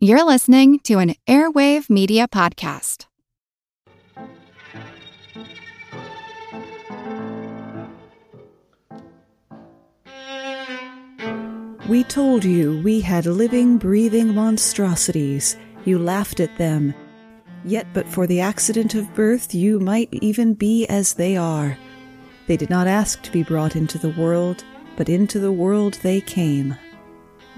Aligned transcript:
You're 0.00 0.24
listening 0.24 0.78
to 0.84 0.98
an 0.98 1.16
Airwave 1.26 1.90
Media 1.90 2.28
Podcast. 2.28 3.06
We 11.88 12.04
told 12.04 12.44
you 12.44 12.80
we 12.84 13.00
had 13.00 13.26
living, 13.26 13.76
breathing 13.76 14.32
monstrosities. 14.36 15.56
You 15.84 15.98
laughed 15.98 16.38
at 16.38 16.56
them. 16.58 16.94
Yet, 17.64 17.88
but 17.92 18.06
for 18.06 18.28
the 18.28 18.40
accident 18.40 18.94
of 18.94 19.12
birth, 19.14 19.52
you 19.52 19.80
might 19.80 20.10
even 20.12 20.54
be 20.54 20.86
as 20.86 21.14
they 21.14 21.36
are. 21.36 21.76
They 22.46 22.56
did 22.56 22.70
not 22.70 22.86
ask 22.86 23.20
to 23.22 23.32
be 23.32 23.42
brought 23.42 23.74
into 23.74 23.98
the 23.98 24.10
world, 24.10 24.62
but 24.96 25.08
into 25.08 25.40
the 25.40 25.50
world 25.50 25.94
they 26.04 26.20
came. 26.20 26.76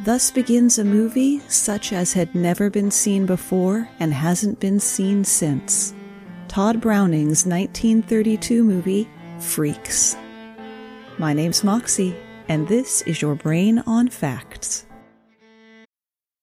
Thus 0.03 0.31
begins 0.31 0.79
a 0.79 0.85
movie 0.85 1.41
such 1.41 1.93
as 1.93 2.15
had 2.15 2.35
never 2.35 2.71
been 2.71 2.91
seen 2.91 3.27
before 3.27 3.87
and 3.99 4.15
hasn't 4.15 4.59
been 4.59 4.81
seen 4.81 5.25
since. 5.25 5.93
Tod 6.49 6.81
Browning's 6.81 7.45
1932 7.45 8.65
movie, 8.65 9.07
Freaks. 9.41 10.17
My 11.19 11.35
name's 11.35 11.63
Moxie 11.63 12.17
and 12.49 12.67
this 12.67 13.03
is 13.03 13.21
your 13.21 13.35
Brain 13.35 13.81
on 13.81 14.09
Facts. 14.09 14.87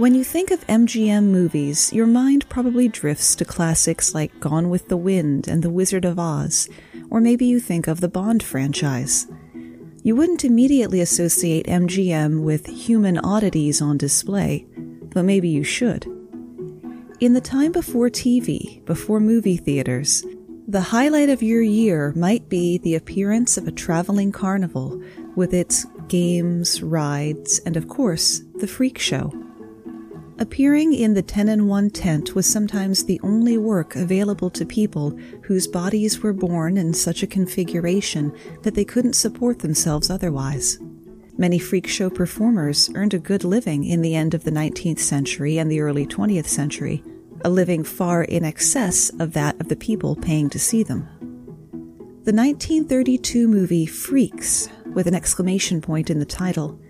When 0.00 0.14
you 0.14 0.24
think 0.24 0.50
of 0.50 0.66
MGM 0.66 1.24
movies, 1.24 1.92
your 1.92 2.06
mind 2.06 2.48
probably 2.48 2.88
drifts 2.88 3.34
to 3.34 3.44
classics 3.44 4.14
like 4.14 4.40
Gone 4.40 4.70
with 4.70 4.88
the 4.88 4.96
Wind 4.96 5.46
and 5.46 5.62
The 5.62 5.68
Wizard 5.68 6.06
of 6.06 6.18
Oz, 6.18 6.70
or 7.10 7.20
maybe 7.20 7.44
you 7.44 7.60
think 7.60 7.86
of 7.86 8.00
the 8.00 8.08
Bond 8.08 8.42
franchise. 8.42 9.26
You 10.02 10.16
wouldn't 10.16 10.42
immediately 10.42 11.02
associate 11.02 11.66
MGM 11.66 12.42
with 12.44 12.64
human 12.64 13.18
oddities 13.18 13.82
on 13.82 13.98
display, 13.98 14.66
but 15.12 15.26
maybe 15.26 15.50
you 15.50 15.64
should. 15.64 16.06
In 17.20 17.34
the 17.34 17.42
time 17.42 17.70
before 17.70 18.08
TV, 18.08 18.82
before 18.86 19.20
movie 19.20 19.58
theaters, 19.58 20.24
the 20.66 20.80
highlight 20.80 21.28
of 21.28 21.42
your 21.42 21.60
year 21.60 22.14
might 22.16 22.48
be 22.48 22.78
the 22.78 22.94
appearance 22.94 23.58
of 23.58 23.68
a 23.68 23.70
traveling 23.70 24.32
carnival 24.32 24.98
with 25.36 25.52
its 25.52 25.84
games, 26.08 26.82
rides, 26.82 27.58
and 27.66 27.76
of 27.76 27.86
course, 27.86 28.40
the 28.54 28.66
freak 28.66 28.98
show. 28.98 29.30
Appearing 30.40 30.94
in 30.94 31.12
the 31.12 31.20
10 31.20 31.50
in 31.50 31.66
1 31.66 31.90
tent 31.90 32.34
was 32.34 32.46
sometimes 32.46 33.04
the 33.04 33.20
only 33.22 33.58
work 33.58 33.94
available 33.94 34.48
to 34.48 34.64
people 34.64 35.10
whose 35.42 35.68
bodies 35.68 36.22
were 36.22 36.32
born 36.32 36.78
in 36.78 36.94
such 36.94 37.22
a 37.22 37.26
configuration 37.26 38.32
that 38.62 38.74
they 38.74 38.84
couldn't 38.84 39.12
support 39.12 39.58
themselves 39.58 40.08
otherwise. 40.08 40.78
Many 41.36 41.58
freak 41.58 41.86
show 41.86 42.08
performers 42.08 42.88
earned 42.94 43.12
a 43.12 43.18
good 43.18 43.44
living 43.44 43.84
in 43.84 44.00
the 44.00 44.14
end 44.14 44.32
of 44.32 44.44
the 44.44 44.50
19th 44.50 45.00
century 45.00 45.58
and 45.58 45.70
the 45.70 45.80
early 45.80 46.06
20th 46.06 46.46
century, 46.46 47.04
a 47.44 47.50
living 47.50 47.84
far 47.84 48.24
in 48.24 48.42
excess 48.42 49.10
of 49.20 49.34
that 49.34 49.60
of 49.60 49.68
the 49.68 49.76
people 49.76 50.16
paying 50.16 50.48
to 50.48 50.58
see 50.58 50.82
them. 50.82 51.06
The 52.24 52.32
1932 52.32 53.46
movie 53.46 53.84
Freaks, 53.84 54.70
with 54.86 55.06
an 55.06 55.14
exclamation 55.14 55.82
point 55.82 56.08
in 56.08 56.18
the 56.18 56.24
title, 56.24 56.80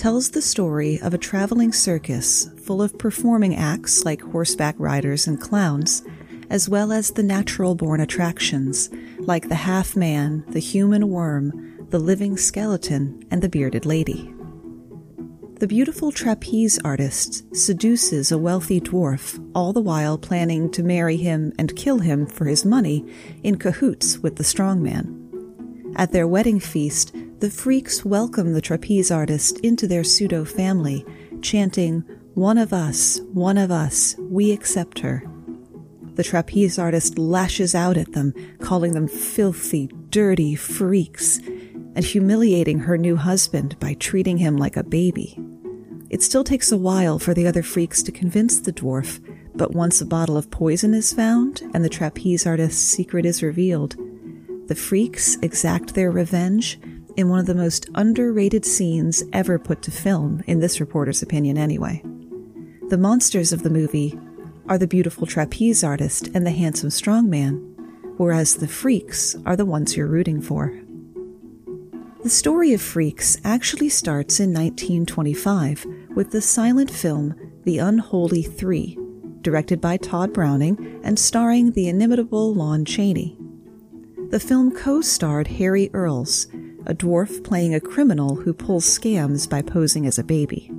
tells 0.00 0.30
the 0.30 0.40
story 0.40 0.98
of 1.02 1.12
a 1.12 1.18
traveling 1.18 1.74
circus 1.74 2.48
full 2.64 2.80
of 2.80 2.96
performing 2.96 3.54
acts 3.54 4.02
like 4.02 4.22
horseback 4.22 4.74
riders 4.78 5.26
and 5.26 5.38
clowns, 5.38 6.02
as 6.48 6.70
well 6.70 6.90
as 6.90 7.10
the 7.10 7.22
natural 7.22 7.74
born 7.74 8.00
attractions 8.00 8.88
like 9.18 9.50
the 9.50 9.54
half 9.54 9.94
man, 9.94 10.42
the 10.48 10.58
human 10.58 11.10
worm, 11.10 11.86
the 11.90 11.98
living 11.98 12.38
skeleton, 12.38 13.22
and 13.30 13.42
the 13.42 13.48
bearded 13.50 13.84
lady. 13.84 14.32
The 15.56 15.66
beautiful 15.66 16.10
trapeze 16.10 16.78
artist 16.82 17.54
seduces 17.54 18.32
a 18.32 18.38
wealthy 18.38 18.80
dwarf, 18.80 19.38
all 19.54 19.74
the 19.74 19.82
while 19.82 20.16
planning 20.16 20.70
to 20.70 20.82
marry 20.82 21.18
him 21.18 21.52
and 21.58 21.76
kill 21.76 21.98
him 21.98 22.24
for 22.24 22.46
his 22.46 22.64
money 22.64 23.04
in 23.42 23.58
cahoots 23.58 24.16
with 24.20 24.36
the 24.36 24.44
strong 24.44 24.82
man. 24.82 25.18
At 25.96 26.12
their 26.12 26.26
wedding 26.26 26.58
feast, 26.58 27.14
the 27.40 27.50
freaks 27.50 28.04
welcome 28.04 28.52
the 28.52 28.60
trapeze 28.60 29.10
artist 29.10 29.58
into 29.60 29.86
their 29.86 30.04
pseudo 30.04 30.44
family, 30.44 31.06
chanting, 31.40 32.04
One 32.34 32.58
of 32.58 32.74
us, 32.74 33.18
one 33.32 33.56
of 33.56 33.70
us, 33.70 34.14
we 34.18 34.52
accept 34.52 34.98
her. 34.98 35.24
The 36.16 36.22
trapeze 36.22 36.78
artist 36.78 37.16
lashes 37.16 37.74
out 37.74 37.96
at 37.96 38.12
them, 38.12 38.34
calling 38.60 38.92
them 38.92 39.08
filthy, 39.08 39.88
dirty 40.10 40.54
freaks, 40.54 41.38
and 41.94 42.04
humiliating 42.04 42.80
her 42.80 42.98
new 42.98 43.16
husband 43.16 43.78
by 43.80 43.94
treating 43.94 44.36
him 44.36 44.58
like 44.58 44.76
a 44.76 44.84
baby. 44.84 45.38
It 46.10 46.22
still 46.22 46.44
takes 46.44 46.70
a 46.70 46.76
while 46.76 47.18
for 47.18 47.32
the 47.32 47.46
other 47.46 47.62
freaks 47.62 48.02
to 48.02 48.12
convince 48.12 48.60
the 48.60 48.72
dwarf, 48.72 49.18
but 49.54 49.72
once 49.72 50.02
a 50.02 50.06
bottle 50.06 50.36
of 50.36 50.50
poison 50.50 50.92
is 50.92 51.14
found 51.14 51.62
and 51.72 51.82
the 51.82 51.88
trapeze 51.88 52.46
artist's 52.46 52.82
secret 52.82 53.24
is 53.24 53.42
revealed, 53.42 53.96
the 54.68 54.74
freaks 54.74 55.36
exact 55.42 55.94
their 55.94 56.10
revenge 56.10 56.78
in 57.16 57.28
one 57.28 57.38
of 57.38 57.46
the 57.46 57.54
most 57.54 57.88
underrated 57.94 58.64
scenes 58.64 59.22
ever 59.32 59.58
put 59.58 59.82
to 59.82 59.90
film, 59.90 60.42
in 60.46 60.60
this 60.60 60.80
reporter's 60.80 61.22
opinion 61.22 61.58
anyway. 61.58 62.02
The 62.88 62.98
monsters 62.98 63.52
of 63.52 63.62
the 63.62 63.70
movie 63.70 64.18
are 64.68 64.78
the 64.78 64.86
beautiful 64.86 65.26
trapeze 65.26 65.82
artist 65.82 66.28
and 66.34 66.46
the 66.46 66.50
handsome 66.50 66.90
strongman, 66.90 67.74
whereas 68.16 68.56
the 68.56 68.68
freaks 68.68 69.36
are 69.46 69.56
the 69.56 69.64
ones 69.64 69.96
you're 69.96 70.06
rooting 70.06 70.40
for. 70.40 70.78
The 72.22 72.28
story 72.28 72.74
of 72.74 72.82
Freaks 72.82 73.38
actually 73.44 73.88
starts 73.88 74.40
in 74.40 74.52
1925 74.52 75.86
with 76.14 76.32
the 76.32 76.42
silent 76.42 76.90
film 76.90 77.34
The 77.64 77.78
Unholy 77.78 78.42
Three, 78.42 78.98
directed 79.40 79.80
by 79.80 79.96
Tod 79.96 80.34
Browning 80.34 81.00
and 81.02 81.18
starring 81.18 81.72
the 81.72 81.88
inimitable 81.88 82.54
Lon 82.54 82.84
Chaney. 82.84 83.38
The 84.28 84.38
film 84.38 84.70
co 84.70 85.00
starred 85.00 85.46
Harry 85.46 85.90
Earles, 85.94 86.46
a 86.86 86.94
dwarf 86.94 87.42
playing 87.44 87.74
a 87.74 87.80
criminal 87.80 88.36
who 88.36 88.52
pulls 88.52 88.84
scams 88.84 89.48
by 89.48 89.62
posing 89.62 90.06
as 90.06 90.18
a 90.18 90.24
baby. 90.24 90.72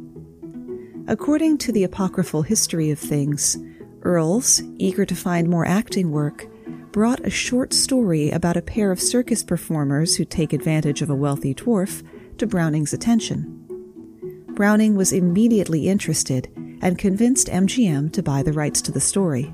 According 1.08 1.58
to 1.60 1.72
the 1.72 1.84
apocryphal 1.84 2.44
history 2.44 2.92
of 2.92 3.00
things, 3.00 3.58
Earles, 4.04 4.62
eager 4.78 5.06
to 5.06 5.16
find 5.16 5.50
more 5.50 5.66
acting 5.66 6.12
work, 6.12 6.48
brought 6.92 7.26
a 7.26 7.30
short 7.30 7.74
story 7.74 8.32
about 8.32 8.58
a 8.58 8.62
pair 8.62 8.92
of 8.92 9.00
circus 9.00 9.44
performers 9.44 10.16
who 10.16 10.26
take 10.26 10.54
advantage 10.54 11.02
of 11.02 11.10
a 11.10 11.16
wealthy 11.16 11.54
dwarf 11.54 12.04
to 12.38 12.48
Browning's 12.48 12.94
attention. 12.94 13.58
Browning 14.56 14.96
was 14.96 15.14
immediately 15.14 15.88
interested 15.88 16.52
and 16.82 16.98
convinced 16.98 17.48
MGM 17.48 18.12
to 18.14 18.24
buy 18.24 18.44
the 18.44 18.54
rights 18.54 18.82
to 18.82 18.92
the 18.92 19.00
story. 19.00 19.54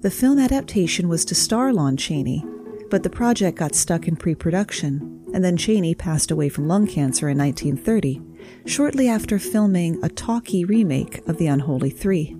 The 0.00 0.10
film 0.10 0.38
adaptation 0.38 1.08
was 1.08 1.24
to 1.26 1.34
star 1.34 1.72
Lon 1.72 1.96
Chaney, 1.96 2.44
but 2.88 3.02
the 3.02 3.10
project 3.10 3.58
got 3.58 3.74
stuck 3.74 4.08
in 4.08 4.16
pre 4.16 4.34
production 4.34 5.19
and 5.32 5.44
then 5.44 5.56
Chaney 5.56 5.94
passed 5.94 6.30
away 6.30 6.48
from 6.48 6.68
lung 6.68 6.86
cancer 6.86 7.28
in 7.28 7.38
1930, 7.38 8.20
shortly 8.66 9.08
after 9.08 9.38
filming 9.38 10.02
a 10.02 10.08
talkie 10.08 10.64
remake 10.64 11.26
of 11.28 11.38
The 11.38 11.46
Unholy 11.46 11.90
Three. 11.90 12.36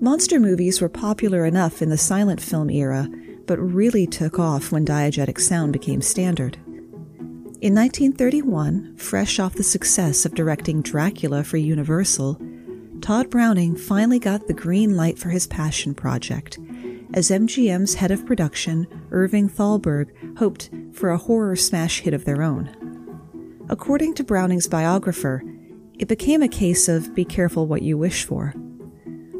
Monster 0.00 0.38
movies 0.38 0.80
were 0.80 0.88
popular 0.88 1.46
enough 1.46 1.80
in 1.80 1.88
the 1.88 1.96
silent 1.96 2.40
film 2.40 2.70
era, 2.70 3.08
but 3.46 3.58
really 3.58 4.06
took 4.06 4.38
off 4.38 4.70
when 4.70 4.84
diegetic 4.84 5.40
sound 5.40 5.72
became 5.72 6.02
standard. 6.02 6.56
In 7.62 7.74
1931, 7.74 8.96
fresh 8.96 9.38
off 9.38 9.54
the 9.54 9.62
success 9.62 10.26
of 10.26 10.34
directing 10.34 10.82
Dracula 10.82 11.42
for 11.42 11.56
Universal, 11.56 12.40
Tod 13.00 13.30
Browning 13.30 13.76
finally 13.76 14.18
got 14.18 14.46
the 14.46 14.54
green 14.54 14.96
light 14.96 15.18
for 15.18 15.30
his 15.30 15.46
passion 15.46 15.94
project 15.94 16.58
as 17.16 17.30
MGM's 17.30 17.94
head 17.94 18.10
of 18.10 18.26
production, 18.26 18.86
Irving 19.10 19.48
Thalberg, 19.48 20.12
hoped 20.38 20.68
for 20.92 21.08
a 21.08 21.16
horror 21.16 21.56
smash 21.56 22.00
hit 22.00 22.12
of 22.12 22.26
their 22.26 22.42
own. 22.42 22.70
According 23.70 24.14
to 24.14 24.24
Browning's 24.24 24.68
biographer, 24.68 25.42
it 25.98 26.08
became 26.08 26.42
a 26.42 26.48
case 26.48 26.88
of 26.88 27.14
be 27.14 27.24
careful 27.24 27.66
what 27.66 27.80
you 27.80 27.96
wish 27.96 28.24
for. 28.24 28.54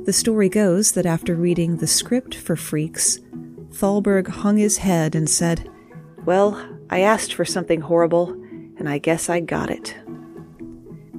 The 0.06 0.12
story 0.14 0.49
goes 0.49 0.93
that 0.93 1.05
after 1.05 1.34
reading 1.34 1.76
the 1.76 1.87
script 1.87 2.34
for 2.34 2.56
Freaks, 2.56 3.20
Thalberg 3.73 4.28
hung 4.28 4.56
his 4.56 4.78
head 4.78 5.14
and 5.14 5.28
said, 5.28 5.69
Well, 6.25 6.58
I 6.88 7.00
asked 7.00 7.34
for 7.34 7.44
something 7.44 7.82
horrible, 7.82 8.31
and 8.78 8.88
I 8.88 8.96
guess 8.96 9.28
I 9.28 9.40
got 9.40 9.69
it. 9.69 9.94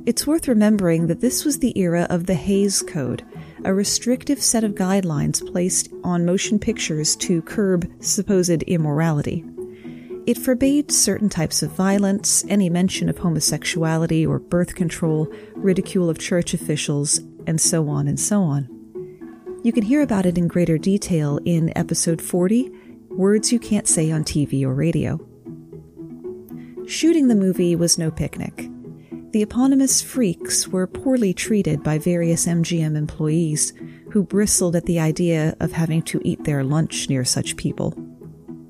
It's 0.08 0.26
worth 0.26 0.48
remembering 0.48 1.06
that 1.08 1.22
this 1.22 1.46
was 1.46 1.60
the 1.60 1.78
era 1.78 2.08
of 2.10 2.26
the 2.26 2.34
Hays 2.34 2.82
Code, 2.82 3.24
a 3.68 3.74
restrictive 3.74 4.42
set 4.42 4.64
of 4.64 4.76
guidelines 4.76 5.46
placed 5.52 5.90
on 6.02 6.26
motion 6.26 6.58
pictures 6.58 7.18
to 7.18 7.42
curb 7.42 7.86
supposed 8.00 8.64
immorality. 8.64 9.44
It 10.26 10.38
forbade 10.38 10.90
certain 10.90 11.28
types 11.28 11.62
of 11.62 11.72
violence, 11.72 12.46
any 12.48 12.70
mention 12.70 13.10
of 13.10 13.18
homosexuality 13.18 14.26
or 14.26 14.40
birth 14.40 14.74
control, 14.74 15.28
ridicule 15.54 16.10
of 16.10 16.18
church 16.18 16.54
officials, 16.54 17.20
and 17.46 17.60
so 17.60 17.90
on 17.90 18.08
and 18.08 18.18
so 18.18 18.42
on. 18.42 18.70
You 19.64 19.74
can 19.74 19.84
hear 19.84 20.02
about 20.02 20.26
it 20.26 20.38
in 20.38 20.48
greater 20.48 20.78
detail 20.78 21.38
in 21.44 21.78
episode 21.78 22.22
40 22.22 22.72
Words 23.10 23.52
You 23.52 23.60
Can't 23.60 23.88
Say 23.88 24.12
on 24.12 24.24
TV 24.24 24.64
or 24.64 24.74
Radio. 24.74 25.20
Shooting 26.88 27.28
the 27.28 27.36
movie 27.36 27.76
was 27.76 27.98
no 27.98 28.12
picnic. 28.12 28.70
The 29.32 29.42
eponymous 29.42 30.02
freaks 30.02 30.70
were 30.70 30.88
poorly 30.88 31.34
treated 31.34 31.84
by 31.84 31.98
various 31.98 32.46
MGM 32.46 32.96
employees 32.96 33.74
who 34.12 34.24
bristled 34.24 34.76
at 34.76 34.86
the 34.86 35.02
idea 35.02 35.56
of 35.60 35.74
having 35.74 36.02
to 36.04 36.22
eat 36.24 36.46
their 36.46 36.64
lunch 36.64 37.10
near 37.10 37.26
such 37.26 37.58
people. 37.58 37.94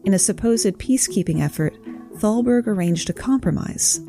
In 0.04 0.16
a 0.16 0.20
supposed 0.20 0.80
peacekeeping 0.80 1.42
effort, 1.42 1.78
Thalberg 2.16 2.68
arranged 2.68 3.10
a 3.10 3.14
compromise. 3.14 4.02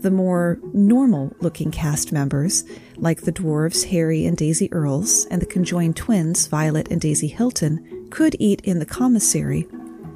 The 0.00 0.10
more 0.10 0.58
normal 0.72 1.32
looking 1.40 1.70
cast 1.70 2.12
members, 2.12 2.64
like 2.96 3.22
the 3.22 3.32
dwarves 3.32 3.84
Harry 3.84 4.26
and 4.26 4.36
Daisy 4.36 4.68
Earles 4.72 5.26
and 5.26 5.40
the 5.40 5.46
conjoined 5.46 5.96
twins 5.96 6.48
Violet 6.48 6.88
and 6.90 7.00
Daisy 7.00 7.28
Hilton, 7.28 8.08
could 8.10 8.34
eat 8.40 8.60
in 8.62 8.80
the 8.80 8.86
commissary, 8.86 9.68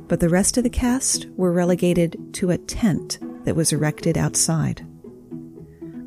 but 0.09 0.19
the 0.19 0.29
rest 0.29 0.57
of 0.57 0.65
the 0.65 0.71
cast 0.71 1.27
were 1.37 1.53
relegated 1.53 2.35
to 2.35 2.51
a 2.51 2.59
tent 2.59 3.19
that 3.45 3.55
was 3.55 3.73
erected 3.73 4.19
outside. 4.19 4.85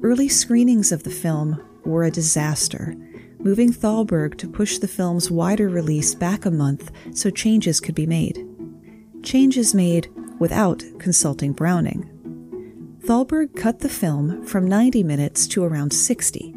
Early 0.04 0.30
screenings 0.30 0.92
of 0.92 1.04
the 1.04 1.12
film 1.12 1.62
were 1.86 2.04
a 2.04 2.10
disaster, 2.10 2.96
moving 3.38 3.72
Thalberg 3.72 4.36
to 4.40 4.48
push 4.48 4.80
the 4.80 4.88
film's 4.88 5.30
wider 5.30 5.70
release 5.70 6.16
back 6.16 6.44
a 6.44 6.50
month 6.50 6.90
so 7.14 7.30
changes 7.30 7.80
could 7.80 7.94
be 7.94 8.08
made. 8.08 8.44
Changes 9.22 9.76
made 9.76 10.12
without 10.40 10.84
consulting 10.98 11.54
Browning. 11.54 12.10
Thalberg 13.06 13.56
cut 13.56 13.82
the 13.82 13.90
film 13.90 14.44
from 14.44 14.68
90 14.68 15.04
minutes 15.04 15.46
to 15.50 15.64
around 15.64 15.94
60, 15.94 16.56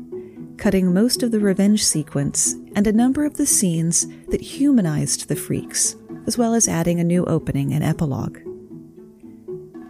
cutting 0.57 0.95
most 0.95 1.23
of 1.23 1.31
the 1.31 1.41
revenge 1.41 1.85
sequence 1.85 2.55
and 2.75 2.87
a 2.87 2.93
number 2.93 3.27
of 3.27 3.37
the 3.37 3.45
scenes 3.45 4.07
that 4.29 4.41
humanized 4.41 5.29
the 5.29 5.37
freaks, 5.37 5.97
as 6.27 6.39
well 6.39 6.55
as 6.55 6.67
adding 6.67 6.99
a 6.99 7.05
new 7.05 7.27
opening 7.27 7.75
and 7.75 7.85
epilogue. 7.85 8.39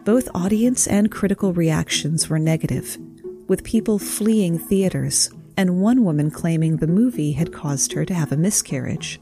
Both 0.05 0.29
audience 0.35 0.89
and 0.89 1.09
critical 1.09 1.53
reactions 1.53 2.29
were 2.29 2.41
negative, 2.41 2.99
with 3.47 3.65
people 3.65 3.99
fleeing 3.99 4.59
theaters 4.59 5.31
and 5.57 5.81
one 5.81 6.05
woman 6.05 6.31
claiming 6.31 6.77
the 6.77 6.87
movie 6.87 7.33
had 7.33 7.53
caused 7.53 7.93
her 7.93 8.05
to 8.05 8.15
have 8.15 8.33
a 8.33 8.37
miscarriage. 8.37 9.21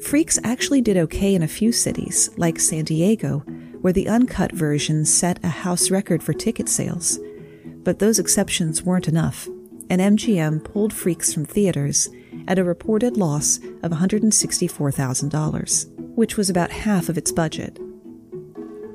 Freaks 0.00 0.38
actually 0.44 0.80
did 0.80 0.96
okay 0.96 1.34
in 1.34 1.42
a 1.42 1.48
few 1.48 1.72
cities, 1.72 2.30
like 2.36 2.58
San 2.58 2.84
Diego, 2.84 3.40
where 3.80 3.92
the 3.92 4.08
uncut 4.08 4.52
version 4.52 5.04
set 5.04 5.42
a 5.44 5.48
house 5.48 5.90
record 5.90 6.22
for 6.22 6.32
ticket 6.32 6.68
sales. 6.68 7.18
But 7.82 7.98
those 7.98 8.18
exceptions 8.18 8.82
weren't 8.82 9.08
enough, 9.08 9.46
and 9.88 10.00
MGM 10.00 10.64
pulled 10.64 10.92
Freaks 10.92 11.34
from 11.34 11.44
theaters 11.44 12.08
at 12.46 12.58
a 12.58 12.64
reported 12.64 13.16
loss 13.16 13.58
of 13.82 13.92
$164,000, 13.92 16.14
which 16.14 16.36
was 16.36 16.50
about 16.50 16.70
half 16.70 17.08
of 17.08 17.18
its 17.18 17.32
budget. 17.32 17.78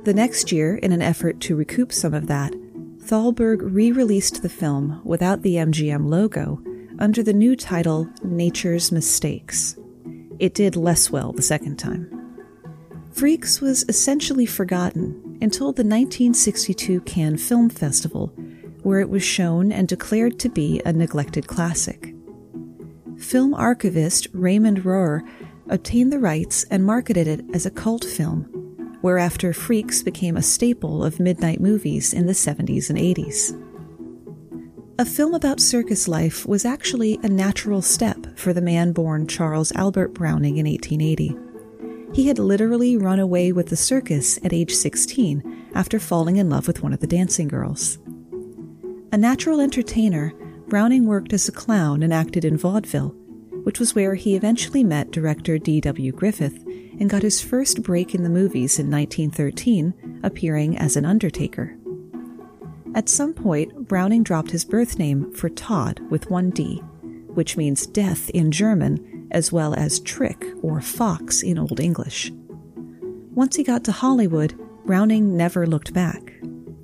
The 0.06 0.14
next 0.14 0.52
year, 0.52 0.76
in 0.76 0.92
an 0.92 1.02
effort 1.02 1.40
to 1.42 1.56
recoup 1.56 1.92
some 1.92 2.14
of 2.14 2.28
that, 2.28 2.54
Thalberg 3.06 3.60
re 3.62 3.92
released 3.92 4.42
the 4.42 4.50
film 4.50 5.00
without 5.04 5.44
the 5.44 5.58
MGM 5.58 6.10
logo 6.10 6.60
under 6.98 7.22
the 7.22 7.34
new 7.34 7.56
title 7.56 8.10
Nature's 8.24 8.92
Mistakes. 8.92 9.78
It 10.40 10.56
did 10.56 10.76
less 10.76 11.12
well 11.12 11.32
the 11.32 11.44
second 11.44 11.78
time. 11.78 12.10
Freaks 13.12 13.62
was 13.62 13.86
essentially 13.88 14.48
forgotten 14.48 15.38
until 15.40 15.68
the 15.68 15.84
1962 15.84 17.02
Cannes 17.02 17.38
Film 17.38 17.70
Festival, 17.70 18.28
where 18.82 19.02
it 19.02 19.10
was 19.10 19.22
shown 19.22 19.72
and 19.72 19.88
declared 19.88 20.40
to 20.40 20.50
be 20.50 20.82
a 20.84 20.92
neglected 20.92 21.46
classic. 21.46 22.16
Film 23.20 23.54
archivist 23.54 24.28
Raymond 24.34 24.80
Rohauer 24.80 25.22
obtained 25.70 26.12
the 26.12 26.20
rights 26.20 26.64
and 26.72 26.84
marketed 26.84 27.28
it 27.28 27.46
as 27.54 27.68
a 27.68 27.72
cult 27.72 28.04
film 28.04 28.55
whereafter 29.06 29.54
Freaks 29.54 30.02
became 30.02 30.36
a 30.36 30.42
staple 30.42 31.06
of 31.06 31.20
midnight 31.20 31.62
movies 31.62 32.12
in 32.12 32.26
the 32.26 32.34
70s 32.34 32.90
and 32.90 32.98
80s. 32.98 33.54
A 34.98 35.06
film 35.06 35.36
about 35.36 35.60
circus 35.60 36.08
life 36.08 36.44
was 36.48 36.66
actually 36.66 37.20
a 37.22 37.30
natural 37.30 37.84
step 37.84 38.36
for 38.36 38.52
the 38.52 38.64
man 38.64 38.94
born 38.94 39.28
Charles 39.28 39.72
Albert 39.74 40.16
Browning 40.16 40.58
in 40.58 40.66
1880. 40.66 41.38
He 42.16 42.28
had 42.28 42.40
literally 42.40 42.98
run 42.98 43.20
away 43.20 43.52
with 43.52 43.68
the 43.68 43.76
circus 43.76 44.40
at 44.44 44.54
age 44.54 44.74
16 44.74 45.68
after 45.76 46.00
falling 46.00 46.38
in 46.38 46.50
love 46.50 46.66
with 46.66 46.82
one 46.82 46.92
of 46.92 47.00
the 47.00 47.06
dancing 47.06 47.48
girls. 47.48 48.00
A 49.12 49.18
natural 49.20 49.62
entertainer, 49.62 50.34
Browning 50.68 51.06
worked 51.06 51.32
as 51.32 51.48
a 51.48 51.52
clown 51.52 52.02
and 52.02 52.12
acted 52.12 52.44
in 52.44 52.58
vaudeville, 52.58 53.10
which 53.66 53.80
was 53.80 53.94
where 53.94 54.16
he 54.16 54.36
eventually 54.36 54.84
met 54.84 55.12
director 55.12 55.60
D.W. 55.60 56.12
Griffith 56.12 56.65
and 57.00 57.10
got 57.10 57.22
his 57.22 57.42
first 57.42 57.84
break 57.84 58.16
in 58.16 58.24
the 58.24 58.30
movies 58.30 58.80
in 58.80 58.90
1913, 58.90 60.22
appearing 60.24 60.78
as 60.78 60.96
an 60.96 61.06
undertaker. 61.06 61.78
At 62.94 63.10
some 63.10 63.34
point, 63.34 63.88
Browning 63.88 64.24
dropped 64.24 64.52
his 64.52 64.64
birth 64.64 64.98
name 64.98 65.32
for 65.34 65.50
Tod 65.50 66.00
with 66.10 66.30
one 66.30 66.50
D, 66.50 66.78
which 67.34 67.58
means 67.58 67.86
death 67.88 68.30
in 68.30 68.52
German, 68.52 69.28
as 69.32 69.52
well 69.52 69.74
as 69.74 70.00
trick 70.00 70.46
or 70.62 70.80
fox 70.80 71.44
in 71.44 71.60
Old 71.60 71.80
English. 71.80 72.32
Once 73.34 73.58
he 73.58 73.64
got 73.64 73.84
to 73.84 73.92
Hollywood, 73.92 74.58
Browning 74.86 75.36
never 75.36 75.68
looked 75.68 75.94
back, 75.94 76.34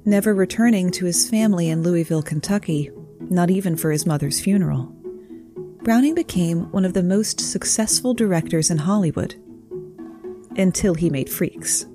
never 0.04 0.34
returning 0.34 0.92
to 0.92 1.06
his 1.06 1.30
family 1.30 1.70
in 1.70 1.84
Louisville, 1.84 2.24
Kentucky, 2.24 2.92
not 3.22 3.50
even 3.50 3.78
for 3.78 3.92
his 3.92 4.06
mother's 4.06 4.42
funeral. 4.42 4.94
Browning 5.84 6.14
became 6.14 6.70
one 6.72 6.84
of 6.84 6.94
the 6.94 7.04
most 7.04 7.40
successful 7.40 8.14
directors 8.14 8.70
in 8.70 8.80
Hollywood 8.80 9.36
until 10.58 10.94
he 10.94 11.10
made 11.10 11.30
freaks. 11.30 11.86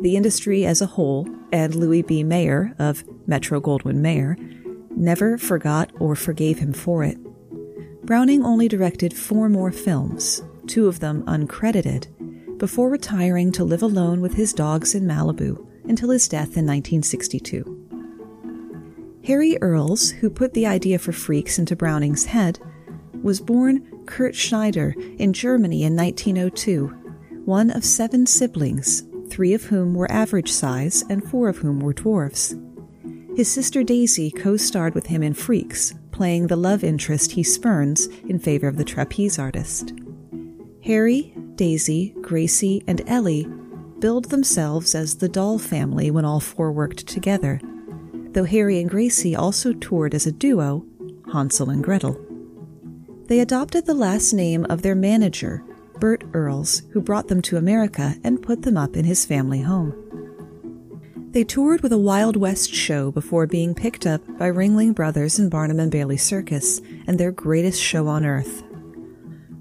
The 0.00 0.16
industry 0.16 0.66
as 0.66 0.82
a 0.82 0.86
whole, 0.86 1.28
and 1.52 1.74
Louis 1.74 2.02
B. 2.02 2.24
Mayer 2.24 2.74
of 2.78 3.04
Metro 3.26 3.60
Goldwyn 3.60 3.96
Mayer, 3.96 4.36
never 4.90 5.38
forgot 5.38 5.92
or 6.00 6.16
forgave 6.16 6.58
him 6.58 6.72
for 6.72 7.04
it. 7.04 7.18
Browning 8.04 8.44
only 8.44 8.68
directed 8.68 9.14
four 9.14 9.48
more 9.48 9.70
films, 9.70 10.42
two 10.66 10.88
of 10.88 11.00
them 11.00 11.22
uncredited, 11.26 12.08
before 12.58 12.90
retiring 12.90 13.52
to 13.52 13.64
live 13.64 13.82
alone 13.82 14.20
with 14.20 14.34
his 14.34 14.52
dogs 14.52 14.94
in 14.94 15.04
Malibu 15.04 15.64
until 15.84 16.10
his 16.10 16.28
death 16.28 16.56
in 16.56 16.66
1962. 16.66 17.78
Harry 19.24 19.56
Earles, 19.62 20.10
who 20.10 20.28
put 20.28 20.52
the 20.52 20.66
idea 20.66 20.98
for 20.98 21.12
Freaks 21.12 21.58
into 21.58 21.76
Browning's 21.76 22.24
head, 22.24 22.58
was 23.22 23.40
born 23.40 23.86
Kurt 24.06 24.34
Schneider 24.34 24.96
in 25.18 25.32
Germany 25.32 25.84
in 25.84 25.94
1902 25.94 27.01
one 27.44 27.70
of 27.70 27.84
seven 27.84 28.26
siblings, 28.26 29.02
three 29.28 29.54
of 29.54 29.64
whom 29.64 29.94
were 29.94 30.10
average 30.10 30.50
size 30.50 31.02
and 31.08 31.24
four 31.24 31.48
of 31.48 31.58
whom 31.58 31.80
were 31.80 31.92
dwarfs. 31.92 32.54
His 33.34 33.50
sister 33.50 33.82
Daisy 33.82 34.30
co 34.30 34.56
starred 34.56 34.94
with 34.94 35.06
him 35.06 35.22
in 35.22 35.34
Freaks, 35.34 35.94
playing 36.10 36.46
the 36.46 36.56
love 36.56 36.84
interest 36.84 37.32
he 37.32 37.42
spurns 37.42 38.06
in 38.28 38.38
favor 38.38 38.68
of 38.68 38.76
the 38.76 38.84
trapeze 38.84 39.38
artist. 39.38 39.92
Harry, 40.84 41.34
Daisy, 41.54 42.14
Gracie, 42.20 42.82
and 42.86 43.02
Ellie 43.08 43.48
billed 43.98 44.26
themselves 44.26 44.94
as 44.94 45.16
the 45.16 45.28
doll 45.28 45.58
family 45.58 46.10
when 46.10 46.24
all 46.24 46.40
four 46.40 46.72
worked 46.72 47.06
together, 47.06 47.60
though 48.32 48.44
Harry 48.44 48.80
and 48.80 48.90
Gracie 48.90 49.34
also 49.34 49.72
toured 49.72 50.14
as 50.14 50.26
a 50.26 50.32
duo, 50.32 50.84
Hansel 51.32 51.70
and 51.70 51.82
Gretel. 51.82 52.20
They 53.26 53.40
adopted 53.40 53.86
the 53.86 53.94
last 53.94 54.32
name 54.32 54.66
of 54.68 54.82
their 54.82 54.94
manager, 54.94 55.64
Bert 56.02 56.24
Earles, 56.34 56.82
who 56.90 57.00
brought 57.00 57.28
them 57.28 57.40
to 57.42 57.56
America 57.56 58.16
and 58.24 58.42
put 58.42 58.62
them 58.62 58.76
up 58.76 58.96
in 58.96 59.04
his 59.04 59.24
family 59.24 59.60
home. 59.60 59.94
They 61.30 61.44
toured 61.44 61.80
with 61.80 61.92
a 61.92 61.96
Wild 61.96 62.34
West 62.34 62.74
show 62.74 63.12
before 63.12 63.46
being 63.46 63.72
picked 63.72 64.04
up 64.04 64.20
by 64.36 64.50
Ringling 64.50 64.96
Brothers 64.96 65.38
and 65.38 65.48
Barnum 65.48 65.78
and 65.78 65.92
Bailey 65.92 66.16
Circus 66.16 66.80
and 67.06 67.20
their 67.20 67.30
greatest 67.30 67.80
show 67.80 68.08
on 68.08 68.26
earth. 68.26 68.64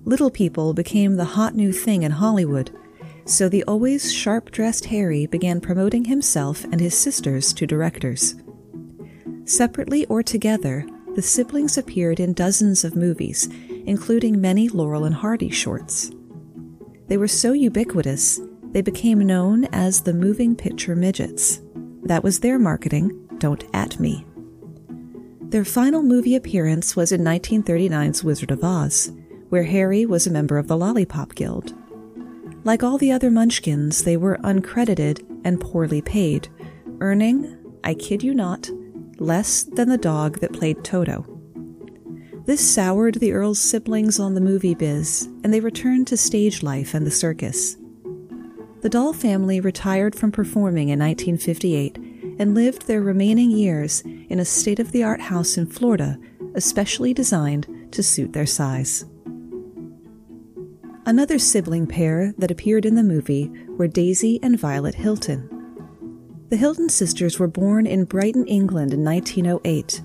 Little 0.03 0.31
People 0.31 0.74
became 0.74 1.15
the 1.15 1.25
hot 1.25 1.53
new 1.53 1.71
thing 1.71 2.01
in 2.01 2.13
Hollywood, 2.13 2.75
so 3.25 3.48
the 3.48 3.63
always 3.65 4.12
sharp 4.12 4.50
dressed 4.50 4.86
Harry 4.86 5.27
began 5.27 5.62
promoting 5.62 6.05
himself 6.05 6.63
and 6.63 6.79
his 6.79 6.98
sisters 6.98 7.53
to 7.53 7.67
directors. 7.67 8.33
Separately 9.45 10.07
or 10.07 10.24
together, 10.24 10.88
the 11.13 11.21
siblings 11.21 11.77
appeared 11.77 12.19
in 12.19 12.33
dozens 12.33 12.83
of 12.83 12.95
movies, 12.95 13.48
including 13.86 14.41
many 14.41 14.69
Laurel 14.69 15.05
and 15.05 15.13
Hardy 15.13 15.51
shorts. 15.51 16.10
They 17.12 17.18
were 17.18 17.27
so 17.27 17.51
ubiquitous, 17.51 18.39
they 18.72 18.80
became 18.80 19.20
known 19.20 19.65
as 19.74 20.00
the 20.00 20.13
moving 20.13 20.56
picture 20.56 20.96
midgets. 20.96 21.60
That 22.03 22.24
was 22.24 22.39
their 22.39 22.58
marketing, 22.58 23.27
don't 23.38 23.65
at 23.74 24.00
me. 24.00 24.25
Their 25.41 25.65
final 25.65 26.03
movie 26.03 26.38
appearance 26.38 26.96
was 26.96 27.12
in 27.12 27.20
1939's 27.20 28.24
Wizard 28.24 28.50
of 28.50 28.63
Oz, 28.63 29.12
where 29.50 29.65
Harry 29.65 30.06
was 30.06 30.25
a 30.25 30.32
member 30.32 30.58
of 30.58 30.70
the 30.70 30.77
Lollipop 30.77 31.36
Guild. 31.36 31.74
Like 32.63 32.82
all 32.82 32.98
the 32.98 33.12
other 33.12 33.30
Munchkins, 33.30 34.06
they 34.06 34.15
were 34.15 34.38
uncredited 34.38 35.20
and 35.44 35.60
poorly 35.60 36.01
paid, 36.01 36.48
earning, 37.01 37.58
I 37.84 37.94
kid 37.94 38.24
you 38.24 38.34
not, 38.34 38.70
less 39.18 39.63
than 39.63 39.89
the 39.89 39.98
dog 39.98 40.39
that 40.39 40.53
played 40.53 40.82
Toto. 40.86 41.30
This 42.51 42.70
soured 42.70 43.15
the 43.15 43.31
Earles 43.31 43.60
siblings 43.60 44.20
on 44.20 44.34
the 44.34 44.41
movie 44.41 44.75
biz, 44.75 45.29
and 45.41 45.53
they 45.53 45.62
returned 45.62 46.08
to 46.08 46.17
stage 46.17 46.62
life 46.62 46.93
and 46.93 47.08
the 47.08 47.10
circus. 47.10 47.77
The 48.81 48.89
Doll 48.89 49.13
family 49.13 49.62
retired 49.62 50.15
from 50.15 50.34
performing 50.34 50.89
in 50.89 51.00
1958 51.00 51.96
and 52.39 52.53
lived 52.53 52.88
their 52.88 53.01
remaining 53.01 53.51
years 53.51 54.01
in 54.01 54.38
a 54.38 54.43
state 54.43 54.81
of 54.81 54.91
the 54.91 55.01
art 55.01 55.22
house 55.22 55.58
in 55.58 55.65
Florida, 55.65 56.20
especially 56.53 57.13
designed 57.13 57.88
to 57.93 58.03
suit 58.03 58.34
their 58.34 58.46
size. 58.46 59.05
Another 61.05 61.39
sibling 61.39 61.88
pair 61.88 62.34
that 62.38 62.51
appeared 62.51 62.86
in 62.86 62.96
the 62.96 63.01
movie 63.01 63.50
were 63.77 63.88
Daisy 63.88 64.41
and 64.43 64.60
Violet 64.60 64.96
Hilton. 64.96 65.48
The 66.50 66.58
Hilton 66.58 66.89
sisters 66.89 67.39
were 67.39 67.48
born 67.48 67.88
in 67.88 68.03
Brighton, 68.03 68.46
England 68.46 68.93
in 68.93 69.05
1908, 69.05 70.01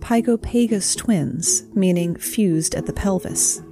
pygopagus 0.00 0.96
twins, 0.96 1.64
meaning 1.74 2.16
fused 2.16 2.74
at 2.74 2.86
the 2.86 2.92
pelvis. 2.92 3.62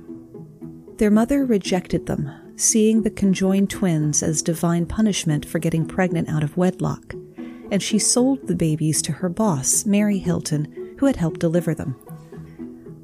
Their 0.99 1.11
mother 1.11 1.45
rejected 1.45 2.07
them, 2.07 2.31
seeing 2.57 3.03
the 3.03 3.11
conjoined 3.11 3.71
twins 3.71 4.23
as 4.23 4.43
divine 4.43 4.87
punishment 4.87 5.45
for 5.45 5.59
getting 5.59 5.87
pregnant 5.87 6.29
out 6.29 6.45
of 6.45 6.57
wedlock, 6.57 7.15
and 7.71 7.83
she 7.83 7.99
sold 7.99 8.47
the 8.47 8.55
babies 8.55 9.03
to 9.03 9.13
her 9.13 9.29
boss, 9.29 9.85
Mary 9.85 10.19
Hilton, 10.19 10.97
who 10.99 11.07
had 11.07 11.17
helped 11.17 11.41
deliver 11.41 11.75
them. 11.75 11.97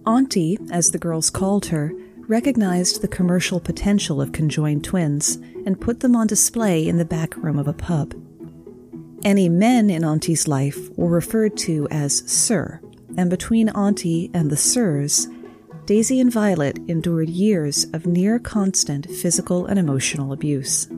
Auntie, 0.07 0.59
as 0.71 0.91
the 0.91 0.99
girls 0.99 1.31
called 1.31 1.67
her, 1.67 1.93
recognized 2.29 3.03
the 3.03 3.09
commercial 3.09 3.59
potential 3.59 4.23
of 4.23 4.33
conjoined 4.33 4.85
twins 4.85 5.37
and 5.67 5.81
put 5.81 6.01
them 6.01 6.15
on 6.15 6.29
display 6.29 6.87
in 6.87 6.97
the 6.97 7.05
back 7.05 7.37
room 7.37 7.59
of 7.59 7.67
a 7.67 7.73
pub. 7.73 8.15
Any 9.25 9.49
men 9.49 9.91
in 9.91 10.05
Auntie's 10.05 10.47
life 10.47 10.89
were 10.97 11.09
referred 11.09 11.57
to 11.59 11.89
as 11.91 12.19
Sir, 12.31 12.81
and 13.17 13.31
between 13.31 13.69
Auntie 13.71 14.31
and 14.35 14.51
the 14.51 14.57
Sirs, 14.57 15.29
Daisy 15.87 16.21
and 16.21 16.33
Violet 16.33 16.79
endured 16.89 17.29
years 17.29 17.85
of 17.93 18.07
near 18.07 18.39
constant 18.39 19.11
physical 19.11 19.67
and 19.67 19.79
emotional 19.79 20.33
abuse. 20.33 20.89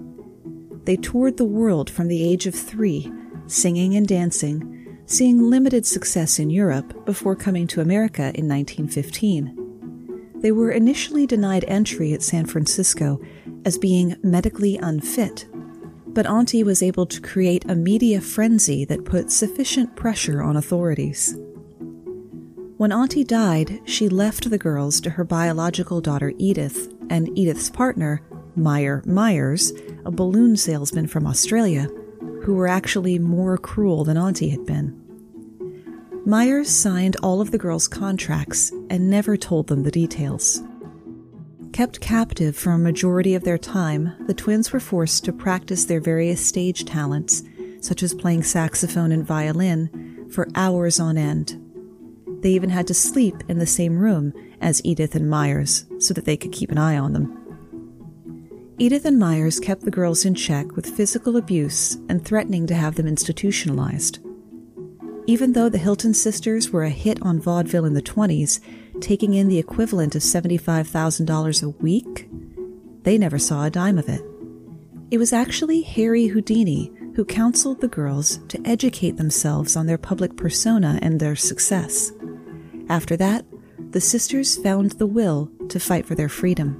They 0.84 0.96
toured 0.96 1.36
the 1.36 1.44
world 1.44 1.88
from 1.88 2.08
the 2.08 2.22
age 2.22 2.46
of 2.46 2.54
three, 2.54 3.10
singing 3.46 3.96
and 3.96 4.06
dancing, 4.06 4.98
seeing 5.06 5.50
limited 5.50 5.86
success 5.86 6.38
in 6.38 6.50
Europe 6.50 7.06
before 7.06 7.36
coming 7.36 7.66
to 7.68 7.80
America 7.80 8.32
in 8.34 8.48
1915. 8.48 9.58
They 10.36 10.52
were 10.52 10.72
initially 10.72 11.26
denied 11.26 11.64
entry 11.68 12.12
at 12.12 12.22
San 12.22 12.46
Francisco 12.46 13.20
as 13.64 13.78
being 13.78 14.16
medically 14.22 14.76
unfit, 14.76 15.46
but 16.08 16.26
Auntie 16.26 16.64
was 16.64 16.82
able 16.82 17.06
to 17.06 17.20
create 17.20 17.64
a 17.70 17.76
media 17.76 18.20
frenzy 18.20 18.84
that 18.86 19.04
put 19.04 19.30
sufficient 19.30 19.94
pressure 19.96 20.42
on 20.42 20.56
authorities. 20.56 21.36
When 22.82 22.90
Auntie 22.90 23.22
died, 23.22 23.80
she 23.84 24.08
left 24.08 24.50
the 24.50 24.58
girls 24.58 25.00
to 25.02 25.10
her 25.10 25.22
biological 25.22 26.00
daughter 26.00 26.32
Edith 26.36 26.92
and 27.10 27.28
Edith's 27.38 27.70
partner, 27.70 28.22
Meyer 28.56 29.04
Myers, 29.06 29.72
a 30.04 30.10
balloon 30.10 30.56
salesman 30.56 31.06
from 31.06 31.24
Australia, 31.24 31.86
who 32.42 32.54
were 32.54 32.66
actually 32.66 33.20
more 33.20 33.56
cruel 33.56 34.02
than 34.02 34.18
Auntie 34.18 34.48
had 34.48 34.66
been. 34.66 35.00
Myers 36.26 36.70
signed 36.70 37.14
all 37.22 37.40
of 37.40 37.52
the 37.52 37.56
girls' 37.56 37.86
contracts 37.86 38.72
and 38.90 39.08
never 39.08 39.36
told 39.36 39.68
them 39.68 39.84
the 39.84 39.92
details. 39.92 40.60
Kept 41.72 42.00
captive 42.00 42.56
for 42.56 42.72
a 42.72 42.78
majority 42.78 43.36
of 43.36 43.44
their 43.44 43.58
time, 43.58 44.12
the 44.26 44.34
twins 44.34 44.72
were 44.72 44.80
forced 44.80 45.24
to 45.26 45.32
practice 45.32 45.84
their 45.84 46.00
various 46.00 46.44
stage 46.44 46.84
talents, 46.84 47.44
such 47.80 48.02
as 48.02 48.12
playing 48.12 48.42
saxophone 48.42 49.12
and 49.12 49.24
violin, 49.24 50.26
for 50.32 50.48
hours 50.56 50.98
on 50.98 51.16
end 51.16 51.62
they 52.42 52.50
even 52.50 52.70
had 52.70 52.86
to 52.88 52.94
sleep 52.94 53.42
in 53.48 53.58
the 53.58 53.66
same 53.66 53.98
room 53.98 54.32
as 54.60 54.84
Edith 54.84 55.14
and 55.14 55.30
Myers 55.30 55.86
so 55.98 56.12
that 56.14 56.24
they 56.24 56.36
could 56.36 56.52
keep 56.52 56.70
an 56.70 56.78
eye 56.78 56.98
on 56.98 57.12
them. 57.12 57.38
Edith 58.78 59.04
and 59.04 59.18
Myers 59.18 59.60
kept 59.60 59.82
the 59.82 59.90
girls 59.90 60.24
in 60.24 60.34
check 60.34 60.74
with 60.74 60.96
physical 60.96 61.36
abuse 61.36 61.96
and 62.08 62.24
threatening 62.24 62.66
to 62.66 62.74
have 62.74 62.96
them 62.96 63.06
institutionalized. 63.06 64.18
Even 65.26 65.52
though 65.52 65.68
the 65.68 65.78
Hilton 65.78 66.14
sisters 66.14 66.70
were 66.70 66.82
a 66.82 66.90
hit 66.90 67.22
on 67.22 67.40
vaudeville 67.40 67.84
in 67.84 67.94
the 67.94 68.02
20s, 68.02 68.60
taking 69.00 69.34
in 69.34 69.48
the 69.48 69.58
equivalent 69.58 70.16
of 70.16 70.22
$75,000 70.22 71.62
a 71.62 71.68
week, 71.68 72.28
they 73.04 73.18
never 73.18 73.38
saw 73.38 73.64
a 73.64 73.70
dime 73.70 73.98
of 73.98 74.08
it. 74.08 74.22
It 75.12 75.18
was 75.18 75.32
actually 75.32 75.82
Harry 75.82 76.26
Houdini 76.26 76.90
who 77.14 77.24
counseled 77.24 77.80
the 77.80 77.88
girls 77.88 78.38
to 78.48 78.60
educate 78.64 79.16
themselves 79.16 79.76
on 79.76 79.86
their 79.86 79.98
public 79.98 80.36
persona 80.36 80.98
and 81.02 81.20
their 81.20 81.36
success. 81.36 82.10
After 82.92 83.16
that, 83.16 83.46
the 83.92 84.02
sisters 84.02 84.58
found 84.58 84.90
the 84.92 85.06
will 85.06 85.50
to 85.70 85.80
fight 85.80 86.04
for 86.04 86.14
their 86.14 86.28
freedom. 86.28 86.76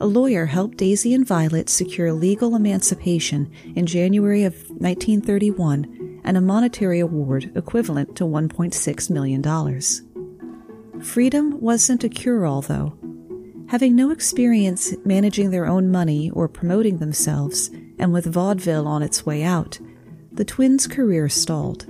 A 0.00 0.06
lawyer 0.06 0.46
helped 0.46 0.78
Daisy 0.78 1.14
and 1.14 1.24
Violet 1.24 1.68
secure 1.68 2.12
legal 2.12 2.56
emancipation 2.56 3.48
in 3.76 3.86
January 3.86 4.42
of 4.42 4.54
1931 4.70 6.20
and 6.24 6.36
a 6.36 6.40
monetary 6.40 6.98
award 6.98 7.52
equivalent 7.54 8.16
to 8.16 8.24
$1.6 8.24 9.08
million. 9.08 11.00
Freedom 11.00 11.60
wasn't 11.60 12.02
a 12.02 12.08
cure 12.08 12.44
all, 12.44 12.62
though. 12.62 12.98
Having 13.68 13.94
no 13.94 14.10
experience 14.10 14.96
managing 15.04 15.52
their 15.52 15.66
own 15.66 15.92
money 15.92 16.28
or 16.30 16.48
promoting 16.48 16.98
themselves, 16.98 17.70
and 18.00 18.12
with 18.12 18.26
vaudeville 18.26 18.88
on 18.88 19.04
its 19.04 19.24
way 19.24 19.44
out, 19.44 19.78
the 20.32 20.44
twins' 20.44 20.88
career 20.88 21.28
stalled. 21.28 21.86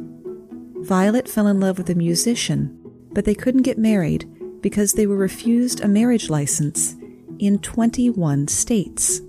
Violet 0.82 1.26
fell 1.26 1.46
in 1.46 1.58
love 1.58 1.78
with 1.78 1.88
a 1.88 1.94
musician 1.94 2.77
but 3.12 3.24
they 3.24 3.34
couldn't 3.34 3.62
get 3.62 3.78
married 3.78 4.28
because 4.60 4.92
they 4.92 5.06
were 5.06 5.16
refused 5.16 5.80
a 5.80 5.88
marriage 5.88 6.30
license 6.30 6.96
in 7.38 7.58
21 7.58 8.48
states. 8.48 9.20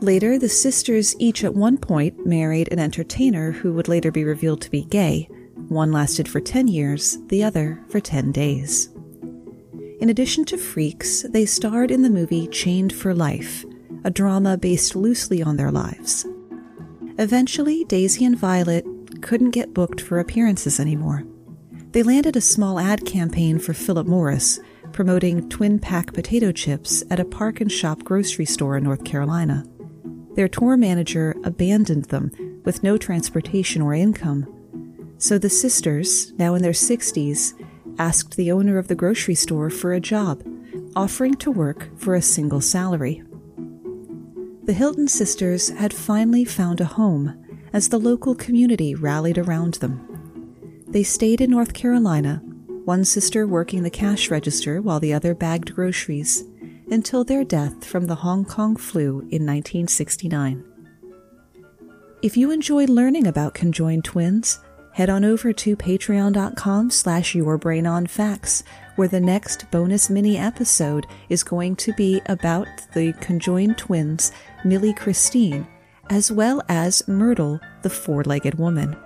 Later, 0.00 0.38
the 0.38 0.48
sisters 0.48 1.16
each 1.18 1.44
at 1.44 1.54
one 1.54 1.78
point 1.78 2.26
married 2.26 2.70
an 2.70 2.78
entertainer 2.78 3.52
who 3.52 3.72
would 3.72 3.88
later 3.88 4.10
be 4.10 4.24
revealed 4.24 4.60
to 4.62 4.70
be 4.70 4.84
gay. 4.84 5.28
One 5.68 5.92
lasted 5.92 6.28
for 6.28 6.40
10 6.40 6.68
years, 6.68 7.18
the 7.28 7.42
other 7.42 7.82
for 7.88 8.00
10 8.00 8.32
days. 8.32 8.90
In 10.00 10.10
addition 10.10 10.44
to 10.46 10.58
Freaks, 10.58 11.22
they 11.22 11.46
starred 11.46 11.90
in 11.90 12.02
the 12.02 12.10
movie 12.10 12.46
Chained 12.48 12.92
for 12.92 13.14
Life, 13.14 13.64
a 14.04 14.10
drama 14.10 14.58
based 14.58 14.94
loosely 14.94 15.42
on 15.42 15.56
their 15.56 15.70
lives. 15.70 16.26
Eventually, 17.18 17.84
Daisy 17.84 18.24
and 18.24 18.36
Violet 18.36 18.84
couldn't 19.22 19.52
get 19.52 19.72
booked 19.72 20.00
for 20.00 20.18
appearances 20.18 20.78
anymore. 20.78 21.24
They 21.94 22.02
landed 22.02 22.34
a 22.34 22.40
small 22.40 22.80
ad 22.80 23.06
campaign 23.06 23.60
for 23.60 23.72
Philip 23.72 24.08
Morris, 24.08 24.58
promoting 24.90 25.48
twin 25.48 25.78
pack 25.78 26.12
potato 26.12 26.50
chips 26.50 27.04
at 27.08 27.20
a 27.20 27.24
park 27.24 27.60
and 27.60 27.70
shop 27.70 28.02
grocery 28.02 28.46
store 28.46 28.76
in 28.76 28.82
North 28.82 29.04
Carolina. 29.04 29.64
Their 30.34 30.48
tour 30.48 30.76
manager 30.76 31.36
abandoned 31.44 32.06
them 32.06 32.32
with 32.64 32.82
no 32.82 32.98
transportation 32.98 33.80
or 33.80 33.94
income. 33.94 34.44
So 35.18 35.38
the 35.38 35.48
sisters, 35.48 36.32
now 36.32 36.56
in 36.56 36.62
their 36.62 36.72
60s, 36.72 37.54
asked 38.00 38.36
the 38.36 38.50
owner 38.50 38.76
of 38.76 38.88
the 38.88 38.96
grocery 38.96 39.36
store 39.36 39.70
for 39.70 39.92
a 39.92 40.00
job, 40.00 40.42
offering 40.96 41.34
to 41.34 41.52
work 41.52 41.96
for 41.96 42.16
a 42.16 42.22
single 42.22 42.60
salary. 42.60 43.22
The 44.64 44.72
Hilton 44.72 45.06
sisters 45.06 45.68
had 45.68 45.94
finally 45.94 46.44
found 46.44 46.80
a 46.80 46.86
home 46.86 47.40
as 47.72 47.90
the 47.90 48.00
local 48.00 48.34
community 48.34 48.96
rallied 48.96 49.38
around 49.38 49.74
them. 49.74 50.13
They 50.94 51.02
stayed 51.02 51.40
in 51.40 51.50
North 51.50 51.74
Carolina, 51.74 52.40
one 52.84 53.04
sister 53.04 53.48
working 53.48 53.82
the 53.82 53.90
cash 53.90 54.30
register 54.30 54.80
while 54.80 55.00
the 55.00 55.12
other 55.12 55.34
bagged 55.34 55.74
groceries, 55.74 56.44
until 56.88 57.24
their 57.24 57.42
death 57.42 57.84
from 57.84 58.04
the 58.04 58.14
Hong 58.14 58.44
Kong 58.44 58.76
flu 58.76 59.18
in 59.22 59.44
1969. 59.44 60.64
If 62.22 62.36
you 62.36 62.52
enjoyed 62.52 62.88
learning 62.88 63.26
about 63.26 63.54
conjoined 63.54 64.04
twins, 64.04 64.60
head 64.92 65.10
on 65.10 65.24
over 65.24 65.52
to 65.52 65.76
patreon.com 65.76 66.92
slash 66.92 67.34
yourbrainonfacts, 67.34 68.62
where 68.94 69.08
the 69.08 69.18
next 69.18 69.68
bonus 69.72 70.08
mini 70.08 70.38
episode 70.38 71.08
is 71.28 71.42
going 71.42 71.74
to 71.74 71.92
be 71.94 72.22
about 72.26 72.68
the 72.92 73.12
conjoined 73.14 73.78
twins, 73.78 74.30
Millie 74.64 74.94
Christine, 74.94 75.66
as 76.08 76.30
well 76.30 76.62
as 76.68 77.02
Myrtle, 77.08 77.58
the 77.82 77.90
four-legged 77.90 78.60
woman. 78.60 78.96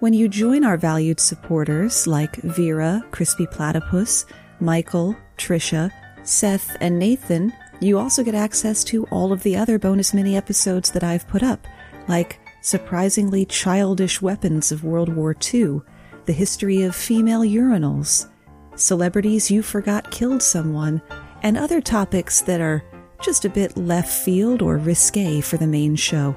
When 0.00 0.12
you 0.12 0.28
join 0.28 0.62
our 0.62 0.76
valued 0.76 1.18
supporters 1.18 2.06
like 2.06 2.36
Vera, 2.42 3.02
Crispy 3.12 3.46
Platypus, 3.46 4.26
Michael, 4.60 5.16
Trisha, 5.38 5.90
Seth, 6.22 6.76
and 6.82 6.98
Nathan, 6.98 7.50
you 7.80 7.98
also 7.98 8.22
get 8.22 8.34
access 8.34 8.84
to 8.84 9.04
all 9.06 9.32
of 9.32 9.42
the 9.42 9.56
other 9.56 9.78
bonus 9.78 10.12
mini 10.12 10.36
episodes 10.36 10.90
that 10.90 11.02
I've 11.02 11.26
put 11.26 11.42
up, 11.42 11.66
like 12.08 12.38
Surprisingly 12.60 13.46
Childish 13.46 14.20
Weapons 14.20 14.70
of 14.70 14.84
World 14.84 15.08
War 15.08 15.34
II, 15.54 15.80
the 16.26 16.32
history 16.32 16.82
of 16.82 16.94
female 16.94 17.40
urinals, 17.40 18.28
celebrities 18.74 19.50
you 19.50 19.62
forgot 19.62 20.10
killed 20.10 20.42
someone, 20.42 21.00
and 21.42 21.56
other 21.56 21.80
topics 21.80 22.42
that 22.42 22.60
are 22.60 22.84
just 23.22 23.46
a 23.46 23.50
bit 23.50 23.78
left 23.78 24.12
field 24.12 24.60
or 24.60 24.76
risque 24.76 25.40
for 25.40 25.56
the 25.56 25.66
main 25.66 25.96
show. 25.96 26.36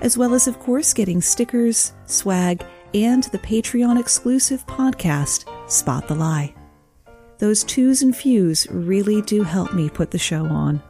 As 0.00 0.16
well 0.16 0.32
as, 0.34 0.48
of 0.48 0.58
course, 0.58 0.94
getting 0.94 1.20
stickers, 1.20 1.92
swag, 2.06 2.64
and 2.94 3.24
the 3.24 3.38
Patreon 3.38 4.00
exclusive 4.00 4.66
podcast, 4.66 5.44
Spot 5.70 6.08
the 6.08 6.14
Lie. 6.14 6.54
Those 7.38 7.64
twos 7.64 8.02
and 8.02 8.16
fews 8.16 8.66
really 8.70 9.20
do 9.22 9.42
help 9.42 9.74
me 9.74 9.90
put 9.90 10.10
the 10.10 10.18
show 10.18 10.46
on. 10.46 10.82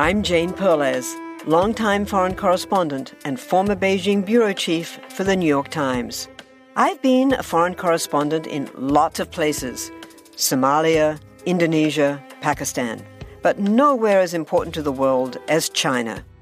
I'm 0.00 0.24
Jane 0.24 0.52
Perlez, 0.52 1.14
longtime 1.46 2.04
foreign 2.04 2.34
correspondent 2.34 3.14
and 3.24 3.38
former 3.38 3.76
Beijing 3.76 4.26
bureau 4.26 4.52
chief 4.52 4.98
for 5.10 5.22
the 5.22 5.36
New 5.36 5.46
York 5.46 5.68
Times. 5.68 6.28
I've 6.74 7.00
been 7.00 7.32
a 7.34 7.44
foreign 7.44 7.76
correspondent 7.76 8.48
in 8.48 8.68
lots 8.76 9.20
of 9.20 9.30
places 9.30 9.92
Somalia, 10.36 11.20
Indonesia, 11.46 12.20
Pakistan, 12.40 13.06
but 13.40 13.60
nowhere 13.60 14.18
as 14.18 14.34
important 14.34 14.74
to 14.74 14.82
the 14.82 14.90
world 14.90 15.36
as 15.46 15.68
China. 15.68 16.24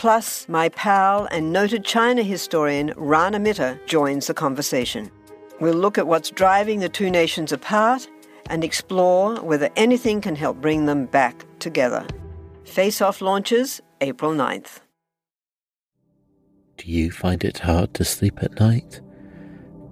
Plus, 0.00 0.48
my 0.48 0.70
pal 0.70 1.28
and 1.30 1.52
noted 1.52 1.84
China 1.84 2.22
historian 2.22 2.94
Rana 2.96 3.38
Mitter 3.38 3.78
joins 3.84 4.28
the 4.28 4.32
conversation. 4.32 5.10
We'll 5.60 5.74
look 5.74 5.98
at 5.98 6.06
what's 6.06 6.30
driving 6.30 6.80
the 6.80 6.88
two 6.88 7.10
nations 7.10 7.52
apart 7.52 8.08
and 8.48 8.64
explore 8.64 9.36
whether 9.42 9.68
anything 9.76 10.22
can 10.22 10.36
help 10.36 10.58
bring 10.58 10.86
them 10.86 11.04
back 11.04 11.44
together. 11.58 12.06
Face 12.64 13.02
Off 13.02 13.20
launches 13.20 13.82
April 14.00 14.32
9th. 14.32 14.80
Do 16.78 16.90
you 16.90 17.10
find 17.10 17.44
it 17.44 17.58
hard 17.58 17.92
to 17.92 18.02
sleep 18.02 18.42
at 18.42 18.58
night? 18.58 19.02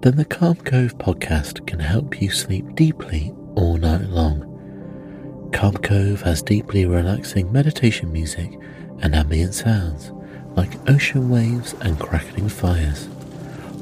Then 0.01 0.15
the 0.15 0.25
Calm 0.25 0.55
Cove 0.55 0.97
podcast 0.97 1.67
can 1.67 1.79
help 1.79 2.19
you 2.19 2.31
sleep 2.31 2.65
deeply 2.73 3.31
all 3.53 3.77
night 3.77 4.09
long. 4.09 4.48
Calm 5.51 5.75
Cove 5.77 6.21
has 6.21 6.41
deeply 6.41 6.85
relaxing 6.85 7.51
meditation 7.51 8.11
music 8.13 8.57
and 9.01 9.15
ambient 9.15 9.53
sounds 9.53 10.11
like 10.55 10.89
ocean 10.89 11.29
waves 11.29 11.73
and 11.81 11.99
crackling 11.99 12.47
fires. 12.47 13.09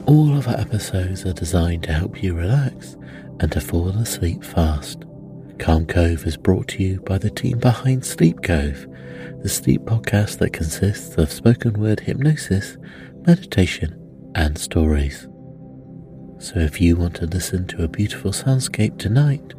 All 0.05 0.35
of 0.35 0.47
our 0.47 0.57
episodes 0.57 1.25
are 1.25 1.33
designed 1.33 1.83
to 1.83 1.93
help 1.93 2.23
you 2.23 2.33
relax 2.33 2.95
and 3.39 3.51
to 3.51 3.61
fall 3.61 3.89
asleep 3.89 4.43
fast. 4.43 5.03
Calm 5.59 5.85
Cove 5.85 6.25
is 6.25 6.37
brought 6.37 6.67
to 6.69 6.83
you 6.83 7.01
by 7.01 7.17
the 7.17 7.29
team 7.29 7.59
behind 7.59 8.05
Sleep 8.05 8.41
Cove, 8.43 8.87
the 9.41 9.49
sleep 9.49 9.81
podcast 9.81 10.37
that 10.37 10.53
consists 10.53 11.17
of 11.17 11.31
spoken 11.31 11.73
word 11.73 11.99
hypnosis, 11.99 12.77
meditation, 13.25 13.99
and 14.35 14.57
stories. 14.57 15.27
So 16.39 16.59
if 16.59 16.79
you 16.79 16.95
want 16.95 17.15
to 17.15 17.25
listen 17.25 17.67
to 17.67 17.83
a 17.83 17.87
beautiful 17.87 18.31
soundscape 18.31 18.97
tonight, 18.97 19.53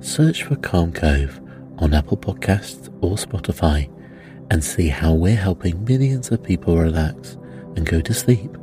search 0.00 0.42
for 0.42 0.56
Calm 0.56 0.92
Cove 0.92 1.41
on 1.82 1.92
Apple 1.92 2.16
Podcasts 2.16 2.88
or 3.02 3.16
Spotify 3.16 3.90
and 4.52 4.62
see 4.62 4.88
how 4.88 5.12
we're 5.12 5.34
helping 5.34 5.84
millions 5.84 6.30
of 6.30 6.42
people 6.42 6.78
relax 6.78 7.36
and 7.74 7.84
go 7.84 8.00
to 8.00 8.14
sleep 8.14 8.56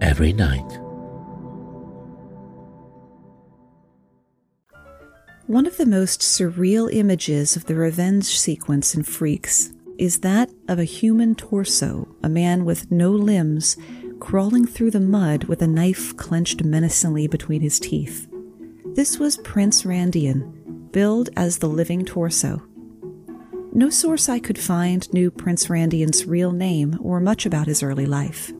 every 0.00 0.32
night. 0.32 0.78
One 5.48 5.66
of 5.66 5.76
the 5.78 5.86
most 5.86 6.20
surreal 6.20 6.88
images 6.94 7.56
of 7.56 7.66
the 7.66 7.74
revenge 7.74 8.38
sequence 8.38 8.94
in 8.94 9.02
Freaks 9.02 9.72
is 9.98 10.20
that 10.20 10.48
of 10.68 10.78
a 10.78 10.84
human 10.84 11.34
torso, 11.34 12.06
a 12.22 12.28
man 12.28 12.64
with 12.64 12.88
no 12.92 13.10
limbs, 13.10 13.76
crawling 14.20 14.64
through 14.64 14.92
the 14.92 15.00
mud 15.00 15.44
with 15.44 15.60
a 15.60 15.66
knife 15.66 16.16
clenched 16.16 16.62
menacingly 16.62 17.26
between 17.26 17.62
his 17.62 17.80
teeth. 17.80 18.28
This 18.94 19.18
was 19.18 19.38
Prince 19.38 19.82
Randian, 19.82 20.59
billed 20.92 21.30
as 21.36 21.58
the 21.58 21.68
living 21.68 22.04
torso. 22.04 22.62
No 23.72 23.88
source 23.88 24.28
I 24.28 24.40
could 24.40 24.58
find 24.58 25.12
knew 25.12 25.30
Prince 25.30 25.70
Randian's 25.70 26.26
real 26.26 26.50
name 26.50 26.98
or 27.00 27.20
much 27.20 27.46
about 27.46 27.68
his 27.68 27.82
early 27.82 28.06
life. 28.06 28.52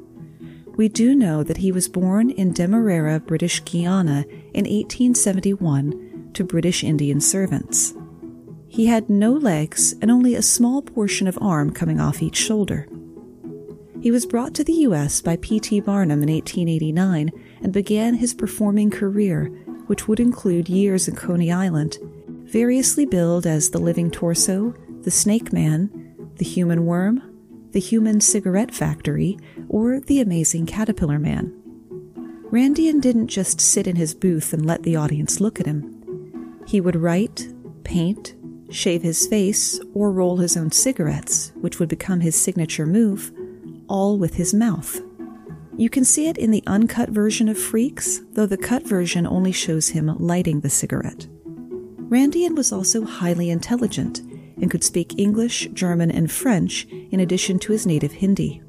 We 0.76 0.88
do 0.88 1.14
know 1.14 1.42
that 1.42 1.58
he 1.58 1.72
was 1.72 1.88
born 1.88 2.30
in 2.30 2.52
Demerara, 2.52 3.20
British 3.20 3.64
Guiana 3.64 4.24
in 4.54 4.64
1871 4.64 6.30
to 6.34 6.44
British 6.44 6.84
Indian 6.84 7.20
servants. 7.20 7.92
He 8.68 8.86
had 8.86 9.10
no 9.10 9.32
legs 9.32 9.94
and 10.00 10.10
only 10.10 10.36
a 10.36 10.42
small 10.42 10.80
portion 10.80 11.26
of 11.26 11.36
arm 11.42 11.72
coming 11.72 12.00
off 12.00 12.22
each 12.22 12.36
shoulder. 12.36 12.88
He 14.00 14.12
was 14.12 14.24
brought 14.24 14.54
to 14.54 14.64
the 14.64 14.72
U.S. 14.88 15.20
by 15.20 15.36
P.T. 15.36 15.80
Barnum 15.80 16.22
in 16.22 16.32
1889 16.32 17.32
and 17.62 17.72
began 17.72 18.14
his 18.14 18.32
performing 18.32 18.90
career, 18.90 19.46
which 19.88 20.06
would 20.08 20.20
include 20.20 20.68
years 20.68 21.08
in 21.08 21.16
Coney 21.16 21.52
Island, 21.52 21.98
variously 22.50 23.06
billed 23.06 23.46
as 23.46 23.70
the 23.70 23.78
living 23.78 24.10
torso, 24.10 24.74
the 25.02 25.10
snake 25.10 25.52
man, 25.52 25.90
the 26.36 26.44
human 26.44 26.84
worm, 26.84 27.22
the 27.72 27.80
human 27.80 28.20
cigarette 28.20 28.74
factory, 28.74 29.38
or 29.68 30.00
the 30.00 30.20
amazing 30.20 30.66
caterpillar 30.66 31.18
man. 31.18 31.54
Randian 32.50 33.00
didn't 33.00 33.28
just 33.28 33.60
sit 33.60 33.86
in 33.86 33.94
his 33.94 34.14
booth 34.14 34.52
and 34.52 34.66
let 34.66 34.82
the 34.82 34.96
audience 34.96 35.40
look 35.40 35.60
at 35.60 35.66
him. 35.66 36.60
He 36.66 36.80
would 36.80 36.96
write, 36.96 37.46
paint, 37.84 38.34
shave 38.70 39.02
his 39.02 39.26
face, 39.28 39.78
or 39.94 40.10
roll 40.10 40.38
his 40.38 40.56
own 40.56 40.72
cigarettes, 40.72 41.52
which 41.60 41.78
would 41.78 41.88
become 41.88 42.20
his 42.20 42.34
signature 42.34 42.86
move, 42.86 43.32
all 43.88 44.18
with 44.18 44.34
his 44.34 44.52
mouth. 44.52 45.00
You 45.76 45.88
can 45.88 46.04
see 46.04 46.26
it 46.26 46.36
in 46.36 46.50
the 46.50 46.64
uncut 46.66 47.10
version 47.10 47.48
of 47.48 47.58
Freaks, 47.58 48.20
though 48.32 48.46
the 48.46 48.56
cut 48.56 48.86
version 48.86 49.26
only 49.26 49.52
shows 49.52 49.90
him 49.90 50.14
lighting 50.18 50.60
the 50.60 50.70
cigarette. 50.70 51.28
Randian 52.10 52.56
was 52.56 52.72
also 52.72 53.04
highly 53.04 53.50
intelligent 53.50 54.18
and 54.18 54.68
could 54.68 54.82
speak 54.82 55.16
English, 55.16 55.68
German, 55.72 56.10
and 56.10 56.30
French 56.30 56.86
in 57.12 57.20
addition 57.20 57.60
to 57.60 57.72
his 57.72 57.86
native 57.86 58.12
Hindi. 58.12 58.60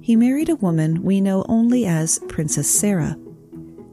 He 0.00 0.16
married 0.16 0.48
a 0.48 0.56
woman 0.56 1.02
we 1.02 1.20
know 1.20 1.44
only 1.50 1.84
as 1.84 2.18
Princess 2.28 2.68
Sarah. 2.68 3.18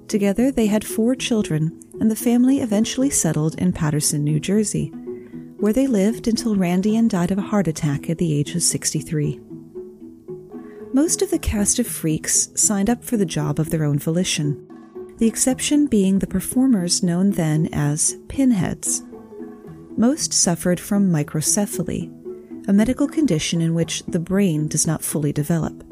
Together, 0.08 0.50
they 0.50 0.68
had 0.68 0.86
four 0.86 1.13
children 1.13 1.78
and 2.00 2.10
the 2.10 2.15
family 2.15 2.62
eventually 2.62 3.10
settled 3.10 3.60
in 3.60 3.74
Paterson, 3.74 4.24
New 4.24 4.39
Jersey, 4.39 4.88
where 5.58 5.74
they 5.74 5.86
lived 5.86 6.30
until 6.30 6.56
Randian 6.56 7.10
died 7.10 7.32
of 7.32 7.38
a 7.38 7.42
heart 7.42 7.68
attack 7.68 8.10
at 8.10 8.18
the 8.18 8.34
age 8.34 8.56
of 8.56 8.63
63. 8.63 9.42
Most 10.94 11.22
of 11.22 11.30
the 11.30 11.38
cast 11.38 11.80
of 11.80 11.86
Freaks 11.86 12.50
signed 12.56 12.89
up 12.89 13.04
for 13.04 13.18
the 13.18 13.26
job 13.26 13.60
of 13.60 13.72
their 13.72 13.84
own 13.84 14.00
volition, 14.00 14.69
the 15.20 15.28
exception 15.28 15.86
being 15.86 16.20
the 16.20 16.28
performers 16.28 17.04
known 17.04 17.32
then 17.32 17.68
as 17.74 18.18
pinheads. 18.30 19.04
Most 19.98 20.32
suffered 20.32 20.80
from 20.80 21.12
microcephaly, 21.12 22.10
a 22.70 22.74
medical 22.74 23.08
condition 23.08 23.60
in 23.60 23.74
which 23.74 24.02
the 24.06 24.20
brain 24.20 24.70
does 24.70 24.88
not 24.88 25.04
fully 25.04 25.34
develop. 25.34 25.84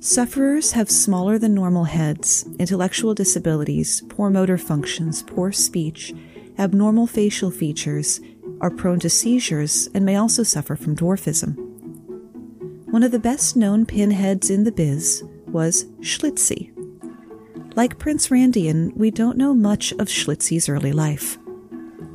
Sufferers 0.00 0.72
have 0.72 0.90
smaller 0.90 1.38
than 1.38 1.54
normal 1.54 1.84
heads, 1.84 2.46
intellectual 2.58 3.14
disabilities, 3.14 4.02
poor 4.10 4.28
motor 4.28 4.58
functions, 4.58 5.22
poor 5.22 5.50
speech, 5.50 6.12
abnormal 6.58 7.06
facial 7.06 7.50
features, 7.50 8.20
are 8.60 8.70
prone 8.70 9.00
to 9.00 9.08
seizures, 9.08 9.88
and 9.94 10.04
may 10.04 10.16
also 10.16 10.42
suffer 10.42 10.76
from 10.76 10.94
dwarfism. 10.94 11.56
One 12.90 13.02
of 13.02 13.12
the 13.12 13.18
best 13.18 13.56
known 13.56 13.86
pinheads 13.86 14.50
in 14.50 14.64
the 14.64 14.72
biz 14.72 15.24
was 15.46 15.84
Schlitzie. 16.00 16.75
Like 17.76 17.98
Prince 17.98 18.28
Randian, 18.28 18.96
we 18.96 19.10
don't 19.10 19.36
know 19.36 19.52
much 19.52 19.92
of 19.92 20.08
Schlitzie's 20.08 20.66
early 20.66 20.92
life. 20.92 21.36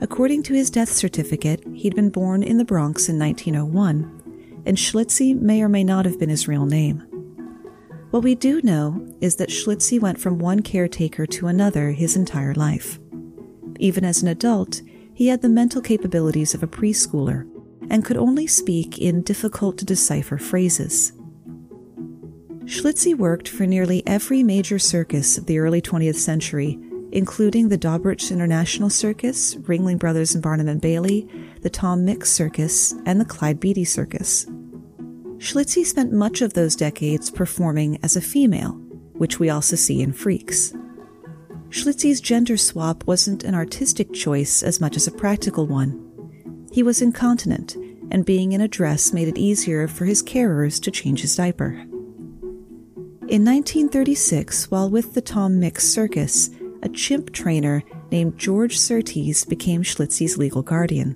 According 0.02 0.42
to 0.44 0.56
his 0.56 0.72
death 0.72 0.90
certificate, 0.90 1.64
he'd 1.76 1.94
been 1.94 2.10
born 2.10 2.42
in 2.42 2.58
the 2.58 2.66
Bronx 2.66 3.08
in 3.08 3.20
1901, 3.20 4.64
and 4.66 4.76
Schlitzie 4.76 5.40
may 5.40 5.62
or 5.62 5.70
may 5.70 5.84
not 5.84 6.06
have 6.06 6.20
been 6.20 6.30
his 6.30 6.48
real 6.48 6.66
name. 6.66 7.02
What 8.10 8.24
we 8.24 8.34
do 8.34 8.60
know 8.64 9.08
is 9.22 9.36
that 9.36 9.50
Schlitzie 9.50 10.02
went 10.02 10.20
from 10.20 10.40
one 10.40 10.64
caretaker 10.64 11.28
to 11.28 11.46
another 11.46 11.92
his 11.92 12.16
entire 12.16 12.56
life. 12.56 13.00
Even 13.78 14.04
as 14.04 14.24
an 14.24 14.30
adult, 14.30 14.82
he 15.14 15.28
had 15.28 15.44
the 15.44 15.48
mental 15.50 15.84
capabilities 15.84 16.56
of 16.56 16.64
a 16.64 16.68
preschooler 16.68 17.48
and 17.88 18.04
could 18.04 18.18
only 18.18 18.48
speak 18.48 18.98
in 18.98 19.22
difficult 19.22 19.78
to 19.78 19.86
decipher 19.86 20.40
phrases. 20.40 21.14
Schlitzie 22.66 23.16
worked 23.16 23.50
for 23.50 23.66
nearly 23.66 24.04
every 24.06 24.44
major 24.44 24.78
circus 24.78 25.38
of 25.38 25.48
the 25.48 25.58
early 25.58 25.82
20th 25.82 26.16
century, 26.16 26.80
including 27.12 27.70
the 27.70 27.78
Dobritsch 27.78 28.32
International 28.32 28.90
Circus, 28.90 29.56
Ringling 29.56 29.98
Brothers 29.98 30.36
and 30.36 30.44
Barnum 30.44 30.68
and 30.68 30.80
Bailey, 30.80 31.28
the 31.62 31.72
Tom 31.72 32.06
Mix 32.06 32.32
Circus, 32.32 32.94
and 33.06 33.20
the 33.20 33.26
Clyde 33.26 33.60
Beatty 33.60 33.84
Circus. 33.84 34.46
Schlitzie 35.38 35.86
spent 35.86 36.14
much 36.14 36.42
of 36.42 36.54
those 36.54 36.76
decades 36.76 37.32
performing 37.32 37.98
as 38.04 38.16
a 38.16 38.22
female, 38.22 38.74
which 39.14 39.40
we 39.40 39.50
also 39.50 39.76
see 39.76 40.02
in 40.02 40.14
Freaks. 40.14 40.72
Schlitzie's 41.70 42.22
gender 42.22 42.58
swap 42.58 43.08
wasn't 43.08 43.44
an 43.44 43.56
artistic 43.56 44.14
choice 44.14 44.62
as 44.62 44.80
much 44.80 44.96
as 44.96 45.08
a 45.08 45.12
practical 45.12 45.66
one. 45.66 46.68
He 46.72 46.84
was 46.84 47.02
incontinent, 47.02 47.76
and 48.12 48.24
being 48.24 48.52
in 48.52 48.62
a 48.62 48.68
dress 48.68 49.14
made 49.14 49.30
it 49.30 49.38
easier 49.38 49.88
for 49.88 50.06
his 50.06 50.22
carers 50.22 50.80
to 50.84 50.92
change 50.92 51.22
his 51.22 51.36
diaper. 51.36 51.86
In 53.28 53.46
1936, 53.46 54.72
while 54.72 54.90
with 54.90 55.14
the 55.14 55.22
Tom 55.22 55.60
Mix 55.60 55.88
Circus, 55.88 56.50
a 56.82 56.90
chimp 56.90 57.32
trainer 57.32 57.84
named 58.10 58.38
George 58.38 58.80
Surtees 58.80 59.46
became 59.46 59.84
Schlitzie's 59.84 60.40
legal 60.40 60.64
guardian. 60.64 61.16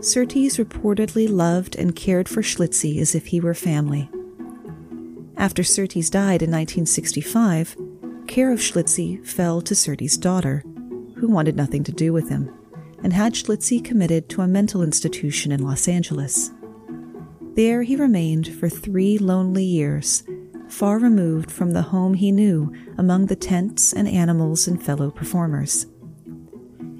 Surtees 0.00 0.56
reportedly 0.56 1.28
loved 1.30 1.76
and 1.76 1.94
cared 1.94 2.26
for 2.26 2.40
Schlitzie 2.40 2.98
as 3.00 3.14
if 3.14 3.26
he 3.26 3.38
were 3.38 3.52
family. 3.52 4.10
After 5.36 5.62
Surtees 5.62 6.08
died 6.08 6.42
in 6.42 6.50
1965, 6.50 7.76
care 8.26 8.50
of 8.50 8.60
Schlitzie 8.60 9.24
fell 9.24 9.60
to 9.60 9.74
Surtees' 9.74 10.16
daughter, 10.16 10.64
who 11.16 11.28
wanted 11.28 11.54
nothing 11.54 11.84
to 11.84 11.92
do 11.92 12.14
with 12.14 12.30
him, 12.30 12.50
and 13.04 13.12
had 13.12 13.34
Schlitzie 13.34 13.84
committed 13.84 14.30
to 14.30 14.40
a 14.40 14.48
mental 14.48 14.82
institution 14.82 15.52
in 15.52 15.62
Los 15.62 15.86
Angeles. 15.86 16.50
There 17.54 17.82
he 17.82 17.94
remained 17.94 18.48
for 18.48 18.70
three 18.70 19.18
lonely 19.18 19.64
years 19.64 20.24
far 20.76 20.98
removed 20.98 21.50
from 21.50 21.70
the 21.70 21.80
home 21.80 22.12
he 22.12 22.30
knew 22.30 22.70
among 22.98 23.24
the 23.24 23.34
tents 23.34 23.94
and 23.94 24.06
animals 24.06 24.68
and 24.68 24.84
fellow 24.84 25.10
performers. 25.10 25.86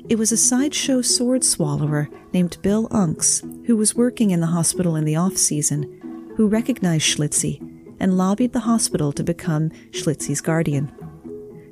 It 0.08 0.16
was 0.16 0.32
a 0.32 0.36
sideshow 0.38 1.02
sword 1.02 1.44
swallower 1.44 2.08
named 2.32 2.56
Bill 2.62 2.88
Unks, 2.88 3.42
who 3.66 3.76
was 3.76 3.94
working 3.94 4.30
in 4.30 4.40
the 4.40 4.46
hospital 4.46 4.96
in 4.96 5.04
the 5.04 5.16
off 5.16 5.36
season, 5.36 6.32
who 6.38 6.48
recognized 6.48 7.04
Schlitzie 7.04 7.60
and 8.00 8.16
lobbied 8.16 8.54
the 8.54 8.60
hospital 8.60 9.12
to 9.12 9.22
become 9.22 9.68
Schlitzie's 9.90 10.40
guardian. 10.40 10.90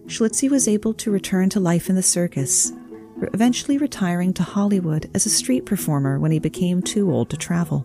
Schlitzie 0.05 0.51
was 0.51 0.69
able 0.69 0.93
to 0.93 1.11
return 1.11 1.49
to 1.49 1.59
life 1.59 1.89
in 1.89 1.97
the 1.97 2.03
circus, 2.03 2.71
eventually 3.33 3.79
retiring 3.79 4.35
to 4.35 4.43
Hollywood 4.43 5.09
as 5.15 5.25
a 5.25 5.31
street 5.31 5.65
performer 5.65 6.19
when 6.19 6.33
he 6.33 6.39
became 6.39 6.83
too 6.83 7.11
old 7.11 7.31
to 7.31 7.39
travel. 7.39 7.83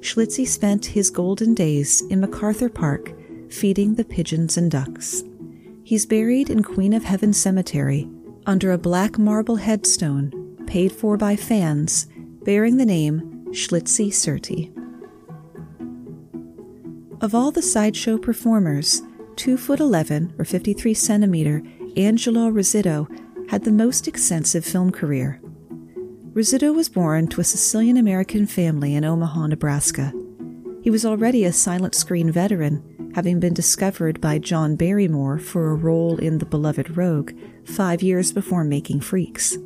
Schlitzie 0.00 0.46
spent 0.46 0.84
his 0.84 1.08
golden 1.08 1.54
days 1.54 2.02
in 2.10 2.20
MacArthur 2.20 2.68
Park 2.68 3.14
feeding 3.52 3.94
the 3.94 4.04
pigeons 4.04 4.56
and 4.56 4.70
ducks. 4.70 5.22
He's 5.84 6.06
buried 6.06 6.50
in 6.50 6.62
Queen 6.62 6.92
of 6.92 7.04
Heaven 7.04 7.32
Cemetery 7.32 8.08
under 8.46 8.72
a 8.72 8.78
black 8.78 9.18
marble 9.18 9.56
headstone 9.56 10.56
paid 10.66 10.92
for 10.92 11.16
by 11.16 11.36
fans 11.36 12.06
bearing 12.44 12.76
the 12.76 12.86
name 12.86 13.46
Schlitzie 13.50 14.08
Surtee. 14.08 14.72
Of 17.20 17.34
all 17.34 17.52
the 17.52 17.62
sideshow 17.62 18.18
performers, 18.18 19.02
2 19.36 19.56
foot 19.56 19.80
11 19.80 20.34
or 20.38 20.44
53 20.44 20.94
centimeter 20.94 21.62
Angelo 21.96 22.50
Rizzuto 22.50 23.06
had 23.50 23.64
the 23.64 23.70
most 23.70 24.08
extensive 24.08 24.64
film 24.64 24.90
career. 24.90 25.40
Rizzuto 26.32 26.74
was 26.74 26.88
born 26.88 27.28
to 27.28 27.40
a 27.40 27.44
Sicilian 27.44 27.98
American 27.98 28.46
family 28.46 28.94
in 28.94 29.04
Omaha, 29.04 29.48
Nebraska. 29.48 30.12
He 30.82 30.90
was 30.90 31.04
already 31.04 31.44
a 31.44 31.52
silent 31.52 31.94
screen 31.94 32.32
veteran, 32.32 32.82
having 33.14 33.40
been 33.40 33.54
discovered 33.54 34.20
by 34.20 34.38
John 34.38 34.76
Barrymore 34.76 35.38
for 35.38 35.70
a 35.70 35.74
role 35.74 36.16
in 36.16 36.38
The 36.38 36.46
Beloved 36.46 36.96
Rogue 36.96 37.32
five 37.64 38.02
years 38.02 38.32
before 38.32 38.64
making 38.64 39.00
Freaks. 39.00 39.58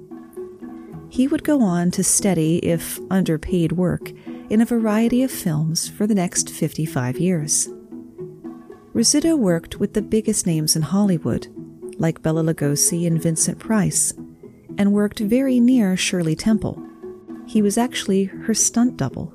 He 1.09 1.29
would 1.29 1.45
go 1.45 1.63
on 1.63 1.91
to 1.93 2.03
steady, 2.03 2.59
if 2.59 2.99
underpaid 3.11 3.73
work, 3.73 4.13
in 4.51 4.61
a 4.61 4.67
variety 4.67 5.23
of 5.23 5.31
films 5.31 5.89
for 5.89 6.07
the 6.07 6.15
next 6.15 6.51
55 6.51 7.19
years. 7.19 7.69
Rizzuto 8.93 9.39
worked 9.39 9.79
with 9.79 9.95
the 9.95 10.03
biggest 10.03 10.47
names 10.47 10.75
in 10.75 10.83
Hollywood, 10.83 11.49
like 11.99 12.23
Bela 12.23 12.43
Lugosi 12.43 13.07
and 13.07 13.23
Vincent 13.23 13.59
Price, 13.59 14.13
and 14.79 14.93
worked 14.93 15.21
very 15.21 15.61
near 15.61 15.97
Shirley 15.97 16.35
Temple. 16.35 16.83
He 17.47 17.63
was 17.63 17.79
actually 17.79 18.25
her 18.25 18.55
stunt 18.55 18.97
double. 18.97 19.33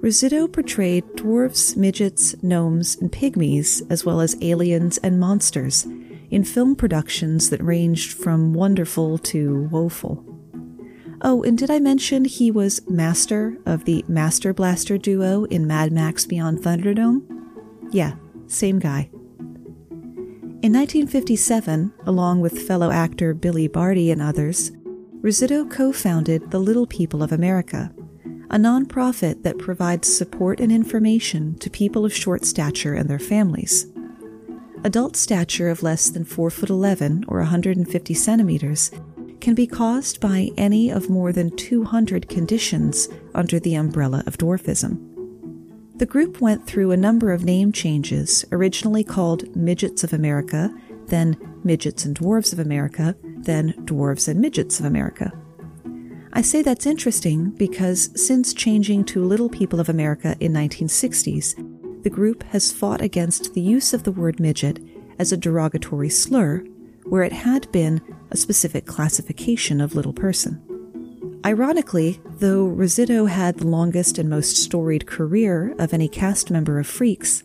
Rizzuto 0.00 0.50
portrayed 0.50 1.04
dwarfs, 1.16 1.74
midgets, 1.74 2.34
gnomes, 2.42 2.96
and 2.96 3.10
pygmies, 3.10 3.82
as 3.90 4.04
well 4.04 4.20
as 4.20 4.36
aliens 4.42 4.98
and 4.98 5.18
monsters, 5.18 5.86
in 6.30 6.44
film 6.44 6.76
productions 6.76 7.50
that 7.50 7.62
ranged 7.62 8.12
from 8.12 8.52
wonderful 8.52 9.18
to 9.18 9.68
woeful. 9.70 10.24
Oh, 11.22 11.42
and 11.42 11.56
did 11.56 11.70
I 11.70 11.78
mention 11.78 12.26
he 12.26 12.50
was 12.50 12.86
master 12.88 13.56
of 13.64 13.84
the 13.84 14.04
Master 14.06 14.52
Blaster 14.52 14.98
duo 14.98 15.44
in 15.44 15.66
Mad 15.66 15.90
Max 15.92 16.26
Beyond 16.26 16.58
Thunderdome? 16.58 17.22
Yeah, 17.90 18.16
same 18.46 18.78
guy. 18.78 19.08
In 20.62 20.72
1957, 20.72 21.92
along 22.06 22.40
with 22.40 22.66
fellow 22.66 22.90
actor 22.90 23.32
Billy 23.32 23.66
Barty 23.66 24.10
and 24.10 24.20
others, 24.20 24.72
Rizzuto 25.22 25.70
co 25.70 25.92
founded 25.92 26.50
the 26.50 26.58
Little 26.58 26.86
People 26.86 27.22
of 27.22 27.32
America, 27.32 27.92
a 28.50 28.56
nonprofit 28.56 29.42
that 29.42 29.58
provides 29.58 30.14
support 30.14 30.60
and 30.60 30.70
information 30.70 31.58
to 31.58 31.70
people 31.70 32.04
of 32.04 32.14
short 32.14 32.44
stature 32.44 32.94
and 32.94 33.08
their 33.08 33.18
families. 33.18 33.86
Adult 34.84 35.16
stature 35.16 35.68
of 35.68 35.82
less 35.82 36.10
than 36.10 36.24
4 36.24 36.50
foot 36.50 36.70
11 36.70 37.24
or 37.28 37.38
150 37.38 38.14
centimeters 38.14 38.90
can 39.40 39.54
be 39.54 39.66
caused 39.66 40.20
by 40.20 40.50
any 40.56 40.90
of 40.90 41.10
more 41.10 41.32
than 41.32 41.54
200 41.56 42.28
conditions 42.28 43.08
under 43.34 43.58
the 43.58 43.74
umbrella 43.74 44.22
of 44.26 44.38
dwarfism. 44.38 44.98
The 45.96 46.06
group 46.06 46.40
went 46.40 46.66
through 46.66 46.90
a 46.90 46.96
number 46.96 47.32
of 47.32 47.44
name 47.44 47.72
changes, 47.72 48.44
originally 48.52 49.02
called 49.02 49.56
Midgets 49.56 50.04
of 50.04 50.12
America, 50.12 50.72
then 51.06 51.36
Midgets 51.64 52.04
and 52.04 52.16
Dwarves 52.16 52.52
of 52.52 52.58
America, 52.58 53.16
then 53.22 53.72
Dwarves 53.86 54.28
and 54.28 54.40
Midgets 54.40 54.78
of 54.78 54.86
America. 54.86 55.32
I 56.36 56.42
say 56.42 56.60
that's 56.60 56.84
interesting 56.84 57.48
because 57.52 58.10
since 58.14 58.52
changing 58.52 59.06
to 59.06 59.24
Little 59.24 59.48
People 59.48 59.80
of 59.80 59.88
America 59.88 60.36
in 60.38 60.52
1960s, 60.52 62.02
the 62.02 62.10
group 62.10 62.42
has 62.42 62.70
fought 62.70 63.00
against 63.00 63.54
the 63.54 63.62
use 63.62 63.94
of 63.94 64.02
the 64.02 64.12
word 64.12 64.38
midget 64.38 64.78
as 65.18 65.32
a 65.32 65.38
derogatory 65.38 66.10
slur, 66.10 66.58
where 67.04 67.22
it 67.22 67.32
had 67.32 67.72
been 67.72 68.02
a 68.32 68.36
specific 68.36 68.84
classification 68.84 69.80
of 69.80 69.94
little 69.94 70.12
person. 70.12 70.60
Ironically, 71.42 72.20
though 72.26 72.66
Rizzuto 72.66 73.30
had 73.30 73.56
the 73.56 73.66
longest 73.66 74.18
and 74.18 74.28
most 74.28 74.58
storied 74.58 75.06
career 75.06 75.74
of 75.78 75.94
any 75.94 76.06
cast 76.06 76.50
member 76.50 76.78
of 76.78 76.86
Freaks, 76.86 77.44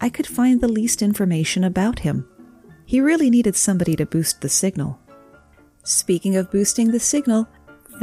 I 0.00 0.08
could 0.08 0.26
find 0.26 0.60
the 0.60 0.66
least 0.66 1.00
information 1.00 1.62
about 1.62 2.00
him. 2.00 2.26
He 2.86 3.00
really 3.00 3.30
needed 3.30 3.54
somebody 3.54 3.94
to 3.94 4.04
boost 4.04 4.40
the 4.40 4.48
signal. 4.48 4.98
Speaking 5.84 6.34
of 6.34 6.50
boosting 6.50 6.90
the 6.90 6.98
signal, 6.98 7.46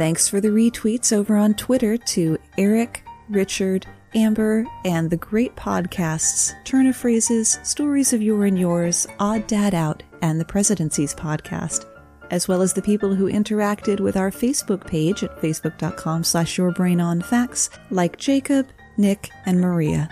thanks 0.00 0.26
for 0.26 0.40
the 0.40 0.48
retweets 0.48 1.12
over 1.12 1.36
on 1.36 1.52
Twitter 1.52 1.98
to 1.98 2.38
Eric, 2.56 3.04
Richard, 3.28 3.86
Amber, 4.14 4.64
and 4.86 5.10
the 5.10 5.18
great 5.18 5.54
podcasts 5.56 6.54
Turn 6.64 6.86
of 6.86 6.96
Phrases, 6.96 7.58
Stories 7.64 8.14
of 8.14 8.22
Your 8.22 8.46
and 8.46 8.58
Yours, 8.58 9.06
Odd 9.18 9.46
Dad 9.46 9.74
Out, 9.74 10.02
and 10.22 10.40
the 10.40 10.44
Presidencies 10.46 11.14
podcast 11.14 11.84
as 12.30 12.48
well 12.48 12.62
as 12.62 12.72
the 12.72 12.80
people 12.80 13.14
who 13.14 13.30
interacted 13.30 14.00
with 14.00 14.16
our 14.16 14.30
Facebook 14.30 14.86
page 14.86 15.22
at 15.22 15.36
facebook.com 15.42 16.24
slash 16.24 16.56
yourbrainonfacts, 16.56 17.68
like 17.90 18.16
Jacob, 18.16 18.68
Nick, 18.96 19.30
and 19.46 19.60
Maria. 19.60 20.08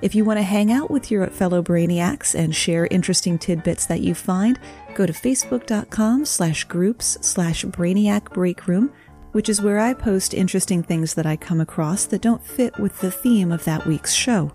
If 0.00 0.14
you 0.14 0.24
want 0.24 0.38
to 0.38 0.44
hang 0.44 0.70
out 0.70 0.90
with 0.90 1.10
your 1.10 1.26
fellow 1.26 1.60
brainiacs 1.60 2.38
and 2.38 2.54
share 2.54 2.86
interesting 2.86 3.36
tidbits 3.38 3.86
that 3.86 4.00
you 4.00 4.14
find, 4.14 4.58
go 4.94 5.04
to 5.04 5.12
facebook.com 5.12 6.24
slash 6.24 6.62
groups 6.64 7.18
slash 7.20 7.64
brainiac 7.64 8.32
breakroom, 8.32 8.92
which 9.32 9.48
is 9.48 9.60
where 9.60 9.78
I 9.78 9.94
post 9.94 10.34
interesting 10.34 10.82
things 10.82 11.14
that 11.14 11.26
I 11.26 11.36
come 11.36 11.60
across 11.60 12.06
that 12.06 12.22
don't 12.22 12.44
fit 12.44 12.78
with 12.78 13.00
the 13.00 13.10
theme 13.10 13.52
of 13.52 13.64
that 13.64 13.86
week's 13.86 14.12
show. 14.12 14.52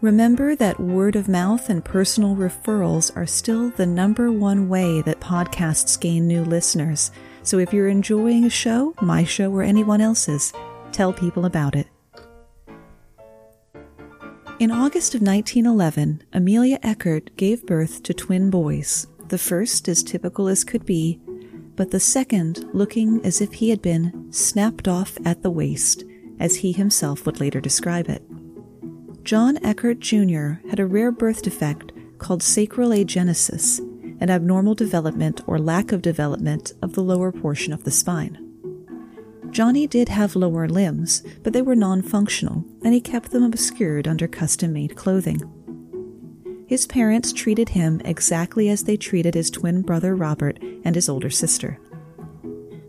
Remember 0.00 0.56
that 0.56 0.80
word 0.80 1.14
of 1.14 1.28
mouth 1.28 1.68
and 1.68 1.84
personal 1.84 2.34
referrals 2.34 3.14
are 3.14 3.26
still 3.26 3.68
the 3.70 3.84
number 3.84 4.32
one 4.32 4.68
way 4.68 5.02
that 5.02 5.20
podcasts 5.20 6.00
gain 6.00 6.26
new 6.26 6.42
listeners. 6.42 7.10
So 7.42 7.58
if 7.58 7.72
you're 7.72 7.88
enjoying 7.88 8.44
a 8.44 8.50
show, 8.50 8.94
my 9.02 9.24
show, 9.24 9.52
or 9.52 9.62
anyone 9.62 10.00
else's, 10.00 10.54
tell 10.92 11.12
people 11.12 11.44
about 11.44 11.76
it. 11.76 11.86
In 14.58 14.70
August 14.70 15.14
of 15.14 15.22
1911, 15.22 16.22
Amelia 16.32 16.78
Eckert 16.82 17.34
gave 17.36 17.64
birth 17.64 18.02
to 18.02 18.12
twin 18.12 18.50
boys, 18.50 19.06
the 19.28 19.38
first 19.38 19.88
as 19.88 20.02
typical 20.02 20.48
as 20.48 20.64
could 20.64 20.84
be, 20.84 21.20
but 21.80 21.92
the 21.92 21.98
second 21.98 22.68
looking 22.74 23.24
as 23.24 23.40
if 23.40 23.54
he 23.54 23.70
had 23.70 23.80
been 23.80 24.30
snapped 24.30 24.86
off 24.86 25.16
at 25.24 25.42
the 25.42 25.50
waist, 25.50 26.04
as 26.38 26.56
he 26.56 26.72
himself 26.72 27.24
would 27.24 27.40
later 27.40 27.58
describe 27.58 28.06
it. 28.06 28.22
John 29.24 29.56
Eckert 29.64 29.98
Jr. 29.98 30.60
had 30.68 30.78
a 30.78 30.84
rare 30.84 31.10
birth 31.10 31.40
defect 31.40 31.92
called 32.18 32.42
sacral 32.42 32.90
agenesis, 32.90 33.78
an 34.20 34.28
abnormal 34.28 34.74
development 34.74 35.40
or 35.46 35.58
lack 35.58 35.90
of 35.90 36.02
development 36.02 36.74
of 36.82 36.92
the 36.92 37.02
lower 37.02 37.32
portion 37.32 37.72
of 37.72 37.84
the 37.84 37.90
spine. 37.90 38.36
Johnny 39.48 39.86
did 39.86 40.10
have 40.10 40.36
lower 40.36 40.68
limbs, 40.68 41.22
but 41.42 41.54
they 41.54 41.62
were 41.62 41.74
non 41.74 42.02
functional, 42.02 42.62
and 42.84 42.92
he 42.92 43.00
kept 43.00 43.30
them 43.30 43.42
obscured 43.42 44.06
under 44.06 44.28
custom 44.28 44.74
made 44.74 44.96
clothing. 44.96 45.40
His 46.70 46.86
parents 46.86 47.32
treated 47.32 47.70
him 47.70 48.00
exactly 48.04 48.68
as 48.68 48.84
they 48.84 48.96
treated 48.96 49.34
his 49.34 49.50
twin 49.50 49.82
brother 49.82 50.14
Robert 50.14 50.56
and 50.84 50.94
his 50.94 51.08
older 51.08 51.28
sister. 51.28 51.80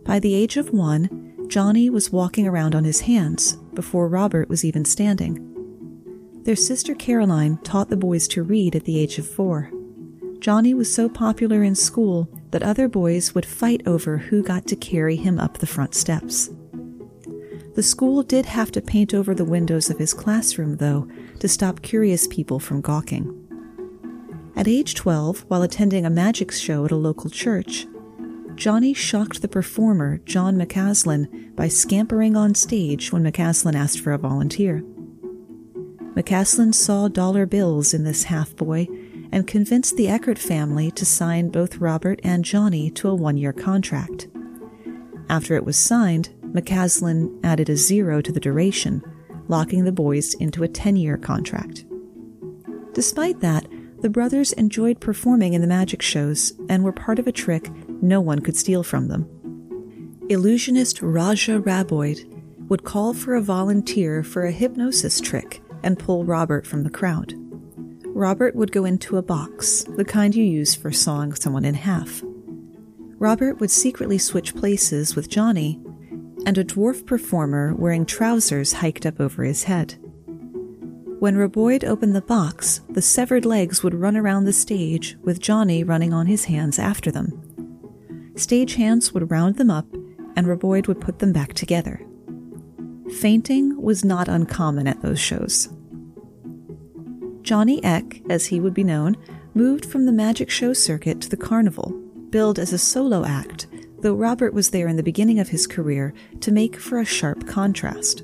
By 0.06 0.20
the 0.20 0.36
age 0.36 0.56
of 0.56 0.72
one, 0.72 1.48
Johnny 1.48 1.90
was 1.90 2.12
walking 2.12 2.48
around 2.48 2.76
on 2.76 2.84
his 2.84 3.00
hands 3.00 3.54
before 3.74 4.08
Robert 4.08 4.50
was 4.50 4.64
even 4.64 4.86
standing. 4.86 5.48
Their 6.44 6.56
sister 6.56 6.94
Caroline 6.94 7.58
taught 7.64 7.90
the 7.90 7.98
boys 7.98 8.28
to 8.28 8.44
read 8.44 8.76
at 8.76 8.84
the 8.84 9.00
age 9.00 9.18
of 9.18 9.28
four. 9.28 9.72
Johnny 10.38 10.76
was 10.76 10.94
so 10.94 11.10
popular 11.10 11.64
in 11.64 11.74
school 11.74 12.30
that 12.52 12.62
other 12.62 12.88
boys 12.88 13.34
would 13.34 13.48
fight 13.48 13.82
over 13.88 14.20
who 14.20 14.44
got 14.44 14.68
to 14.68 14.76
carry 14.76 15.16
him 15.16 15.40
up 15.40 15.58
the 15.58 15.66
front 15.66 15.96
steps. 15.96 16.52
The 17.74 17.82
school 17.82 18.22
did 18.22 18.46
have 18.46 18.72
to 18.74 18.82
paint 18.82 19.16
over 19.16 19.34
the 19.34 19.44
windows 19.44 19.90
of 19.90 19.98
his 19.98 20.14
classroom, 20.14 20.78
though, 20.78 21.08
to 21.40 21.48
stop 21.48 21.82
curious 21.82 22.28
people 22.28 22.60
from 22.60 22.82
gawking. 22.82 23.41
At 24.62 24.68
age 24.68 24.94
12, 24.94 25.46
while 25.48 25.64
attending 25.64 26.06
a 26.06 26.12
magic 26.12 26.52
show 26.52 26.86
at 26.86 26.92
a 26.92 26.96
local 26.96 27.32
church, 27.32 27.88
Johnny 28.54 28.94
shocked 28.94 29.42
the 29.42 29.48
performer, 29.48 30.20
John 30.20 30.56
McCaslin, 30.56 31.56
by 31.56 31.68
scampering 31.68 32.36
on 32.36 32.54
stage 32.54 33.12
when 33.12 33.24
McCaslin 33.24 33.74
asked 33.74 34.02
for 34.02 34.14
a 34.14 34.20
volunteer. 34.20 34.84
McCaslin 36.14 36.76
saw 36.76 37.08
dollar 37.08 37.48
bills 37.48 37.92
in 37.92 38.04
this 38.04 38.26
half 38.26 38.56
boy 38.56 38.88
and 39.32 39.48
convinced 39.48 39.98
the 39.98 40.08
Eckert 40.08 40.38
family 40.38 40.92
to 40.92 41.08
sign 41.08 41.50
both 41.50 41.78
Robert 41.78 42.20
and 42.24 42.46
Johnny 42.46 42.92
to 42.92 43.10
a 43.10 43.16
one 43.16 43.38
year 43.38 43.54
contract. 43.54 44.28
After 45.28 45.56
it 45.56 45.66
was 45.66 45.76
signed, 45.76 46.30
McCaslin 46.44 47.40
added 47.44 47.68
a 47.68 47.76
zero 47.76 48.22
to 48.22 48.32
the 48.32 48.40
duration, 48.40 49.02
locking 49.48 49.86
the 49.86 49.92
boys 49.92 50.36
into 50.36 50.62
a 50.62 50.68
10 50.68 50.98
year 50.98 51.18
contract. 51.18 51.84
Despite 52.94 53.40
that, 53.40 53.66
the 54.02 54.10
brothers 54.10 54.52
enjoyed 54.54 55.00
performing 55.00 55.54
in 55.54 55.62
the 55.62 55.68
magic 55.68 56.02
shows 56.02 56.54
and 56.70 56.84
were 56.84 56.92
part 56.92 57.20
of 57.20 57.28
a 57.28 57.32
trick 57.32 57.70
no 58.02 58.20
one 58.20 58.40
could 58.40 58.58
steal 58.58 58.84
from 58.84 59.08
them. 59.08 59.30
Illusionist 60.30 61.02
Raja 61.02 61.60
Raboid 61.60 62.26
would 62.68 62.84
call 62.84 63.14
for 63.14 63.36
a 63.36 63.42
volunteer 63.42 64.24
for 64.24 64.46
a 64.46 64.52
hypnosis 64.52 65.20
trick 65.20 65.62
and 65.84 66.00
pull 66.00 66.26
Robert 66.26 66.66
from 66.66 66.84
the 66.84 66.90
crowd. 66.90 67.34
Robert 68.06 68.56
would 68.56 68.72
go 68.72 68.86
into 68.86 69.18
a 69.18 69.22
box, 69.22 69.84
the 69.96 70.06
kind 70.06 70.36
you 70.36 70.44
use 70.44 70.76
for 70.76 70.92
sawing 70.92 71.34
someone 71.34 71.66
in 71.66 71.76
half. 71.76 72.22
Robert 73.18 73.60
would 73.60 73.72
secretly 73.72 74.18
switch 74.18 74.56
places 74.56 75.16
with 75.16 75.30
Johnny, 75.30 75.80
and 76.46 76.58
a 76.58 76.64
dwarf 76.64 77.06
performer 77.06 77.76
wearing 77.76 78.06
trousers 78.06 78.74
hiked 78.74 79.06
up 79.06 79.20
over 79.20 79.44
his 79.44 79.66
head. 79.66 79.96
When 81.22 81.38
Raboid 81.38 81.84
opened 81.84 82.16
the 82.16 82.22
box, 82.22 82.82
the 82.90 83.00
severed 83.00 83.46
legs 83.46 83.84
would 83.84 83.94
run 83.94 84.18
around 84.18 84.46
the 84.46 84.52
stage 84.52 85.18
with 85.22 85.40
Johnny 85.40 85.84
running 85.84 86.14
on 86.14 86.26
his 86.26 86.46
hands 86.46 86.80
after 86.80 87.12
them. 87.12 87.28
Stagehands 88.34 89.14
would 89.14 89.30
round 89.30 89.58
them 89.58 89.70
up, 89.70 89.86
and 90.36 90.48
Raboid 90.48 90.88
would 90.88 91.00
put 91.00 91.20
them 91.20 91.32
back 91.32 91.54
together. 91.54 92.04
Fainting 93.20 93.80
was 93.80 94.04
not 94.04 94.28
uncommon 94.28 94.88
at 94.88 95.04
those 95.04 95.20
shows. 95.20 95.70
Johnny 97.44 97.84
Eck, 97.84 98.24
as 98.28 98.48
he 98.48 98.60
would 98.60 98.74
be 98.74 98.84
known, 98.84 99.16
moved 99.54 99.86
from 99.86 100.08
the 100.08 100.12
magic 100.12 100.50
show 100.50 100.74
circuit 100.74 101.22
to 101.22 101.30
the 101.30 101.38
carnival, 101.38 101.92
billed 102.32 102.58
as 102.58 102.74
a 102.74 102.80
solo 102.80 103.24
act, 103.26 103.68
though 104.00 104.16
Robert 104.16 104.56
was 104.56 104.72
there 104.72 104.88
in 104.88 104.96
the 104.96 105.04
beginning 105.04 105.40
of 105.40 105.50
his 105.50 105.68
career 105.68 106.16
to 106.40 106.52
make 106.52 106.78
for 106.78 106.98
a 106.98 107.06
sharp 107.06 107.46
contrast. 107.46 108.24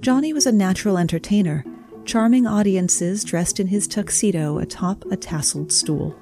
Johnny 0.00 0.32
was 0.32 0.46
a 0.46 0.52
natural 0.52 0.98
entertainer, 0.98 1.64
charming 2.06 2.46
audiences 2.46 3.24
dressed 3.24 3.60
in 3.60 3.66
his 3.66 3.86
tuxedo 3.86 4.58
atop 4.58 5.04
a 5.10 5.16
tasseled 5.16 5.72
stool. 5.72 6.16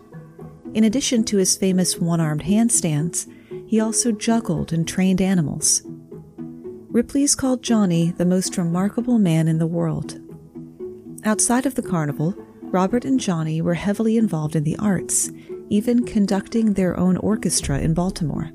In 0.75 0.85
addition 0.85 1.23
to 1.25 1.37
his 1.37 1.57
famous 1.57 1.99
one 1.99 2.21
armed 2.21 2.43
handstands, 2.43 3.31
he 3.67 3.79
also 3.79 4.11
juggled 4.11 4.73
and 4.73 4.89
trained 4.89 5.21
animals. 5.21 5.83
Ripley's 6.89 7.35
called 7.35 7.63
Johnny 7.63 8.11
the 8.13 8.25
most 8.25 8.57
remarkable 8.57 9.19
man 9.19 9.47
in 9.47 9.59
the 9.59 9.67
world, 9.67 10.19
Outside 11.27 11.65
of 11.65 11.75
the 11.75 11.83
carnival, 11.83 12.35
Robert 12.65 13.07
and 13.07 13.19
Johnny 13.19 13.63
were 13.63 13.73
heavily 13.73 14.19
involved 14.19 14.55
in 14.55 14.65
the 14.65 14.77
arts, 14.77 15.31
even 15.71 16.05
conducting 16.05 16.75
their 16.75 16.99
own 17.01 17.17
orchestra 17.17 17.79
in 17.79 17.95
Baltimore. 17.95 18.51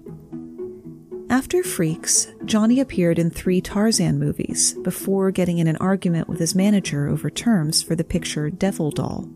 After 1.31 1.63
Freaks, 1.63 2.27
Johnny 2.45 2.79
appeared 2.79 3.19
in 3.19 3.29
three 3.29 3.61
Tarzan 3.61 4.17
movies 4.17 4.73
before 4.81 5.29
getting 5.29 5.59
in 5.59 5.67
an 5.67 5.77
argument 5.77 6.27
with 6.27 6.39
his 6.39 6.55
manager 6.55 7.07
over 7.07 7.29
terms 7.29 7.83
for 7.83 7.95
the 7.95 8.03
picture 8.03 8.49
Devil 8.49 8.89
Doll. 8.89 9.29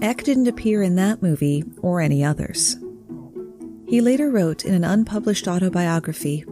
Eck 0.00 0.22
didn't 0.22 0.46
appear 0.46 0.80
in 0.80 0.94
that 0.94 1.20
movie 1.20 1.64
or 1.82 2.00
any 2.00 2.24
others. 2.24 2.76
He 3.88 4.00
later 4.00 4.30
wrote 4.30 4.64
in 4.64 4.74
an 4.74 4.84
unpublished 4.84 5.48
autobiography 5.48 6.44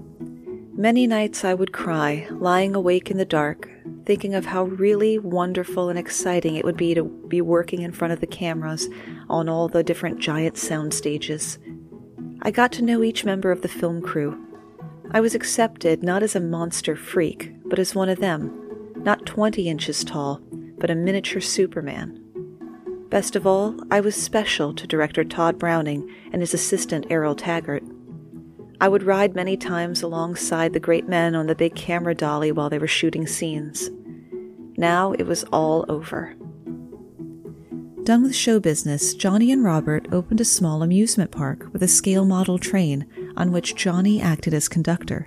Many 0.73 1.07
nights 1.07 1.45
I 1.45 1.55
would 1.55 1.73
cry, 1.73 2.27
lying 2.31 2.75
awake 2.75 3.09
in 3.09 3.19
the 3.19 3.25
dark, 3.25 3.71
thinking 4.05 4.35
of 4.35 4.47
how 4.47 4.65
really 4.65 5.19
wonderful 5.19 5.91
and 5.91 5.99
exciting 5.99 6.57
it 6.57 6.65
would 6.65 6.77
be 6.77 6.95
to 6.95 7.05
be 7.05 7.41
working 7.41 7.83
in 7.83 7.93
front 7.93 8.13
of 8.13 8.21
the 8.21 8.27
cameras 8.27 8.89
on 9.29 9.49
all 9.49 9.69
the 9.69 9.85
different 9.85 10.19
giant 10.19 10.57
sound 10.57 10.93
stages. 10.93 11.59
I 12.43 12.51
got 12.51 12.73
to 12.73 12.83
know 12.83 13.03
each 13.03 13.25
member 13.25 13.51
of 13.51 13.61
the 13.61 13.69
film 13.69 14.01
crew. 14.01 14.47
I 15.11 15.21
was 15.21 15.35
accepted 15.35 16.03
not 16.03 16.23
as 16.23 16.35
a 16.35 16.41
monster 16.41 16.97
freak, 16.97 17.53
but 17.67 17.79
as 17.79 17.95
one 17.95 18.09
of 18.09 18.21
them, 18.21 18.93
not 18.97 19.27
20 19.27 19.69
inches 19.69 20.05
tall, 20.05 20.41
but 20.79 20.91
a 20.91 20.95
miniature 20.95 21.43
Superman. 21.43 22.17
Best 23.11 23.37
of 23.37 23.47
all, 23.47 23.77
I 23.91 24.01
was 24.01 24.15
special 24.15 24.73
to 24.75 24.87
director 24.87 25.25
Tod 25.25 25.59
Browning 25.59 26.09
and 26.33 26.41
his 26.41 26.55
assistant 26.55 27.07
Errol 27.11 27.35
Taggart. 27.35 27.83
I 28.81 28.89
would 28.89 29.03
ride 29.03 29.35
many 29.35 29.59
times 29.59 30.01
alongside 30.01 30.73
the 30.73 30.81
great 30.81 31.09
men 31.09 31.35
on 31.35 31.47
the 31.47 31.55
big 31.55 31.75
camera 31.75 32.15
dolly 32.15 32.53
while 32.53 32.71
they 32.71 32.79
were 32.79 32.87
shooting 32.87 33.27
scenes. 33.27 33.91
Now 34.79 35.13
it 35.13 35.25
was 35.25 35.45
all 35.53 35.85
over. 35.89 36.35
Done 38.05 38.23
with 38.23 38.35
show 38.35 38.59
business, 38.59 39.15
Johnny 39.15 39.53
and 39.53 39.63
Robert 39.63 40.09
opened 40.11 40.41
a 40.41 40.45
small 40.45 40.83
amusement 40.83 41.31
park 41.31 41.69
with 41.73 41.83
a 41.83 41.89
scale 41.89 42.25
model 42.25 42.59
train 42.59 43.07
on 43.37 43.53
which 43.53 43.77
Johnny 43.77 44.23
acted 44.23 44.55
as 44.55 44.69
conductor. 44.69 45.27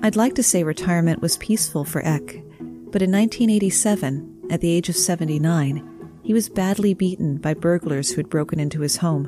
I'd 0.00 0.16
like 0.16 0.34
to 0.36 0.42
say 0.42 0.64
retirement 0.64 1.20
was 1.20 1.36
peaceful 1.36 1.84
for 1.84 2.04
Eck, 2.04 2.42
but 2.90 3.02
in 3.02 3.12
1987, 3.12 4.48
at 4.50 4.62
the 4.62 4.70
age 4.70 4.88
of 4.88 4.96
79, 4.96 6.20
he 6.22 6.32
was 6.32 6.48
badly 6.48 6.94
beaten 6.94 7.36
by 7.36 7.52
burglars 7.52 8.10
who 8.10 8.16
had 8.16 8.30
broken 8.30 8.58
into 8.58 8.80
his 8.80 8.96
home, 8.96 9.26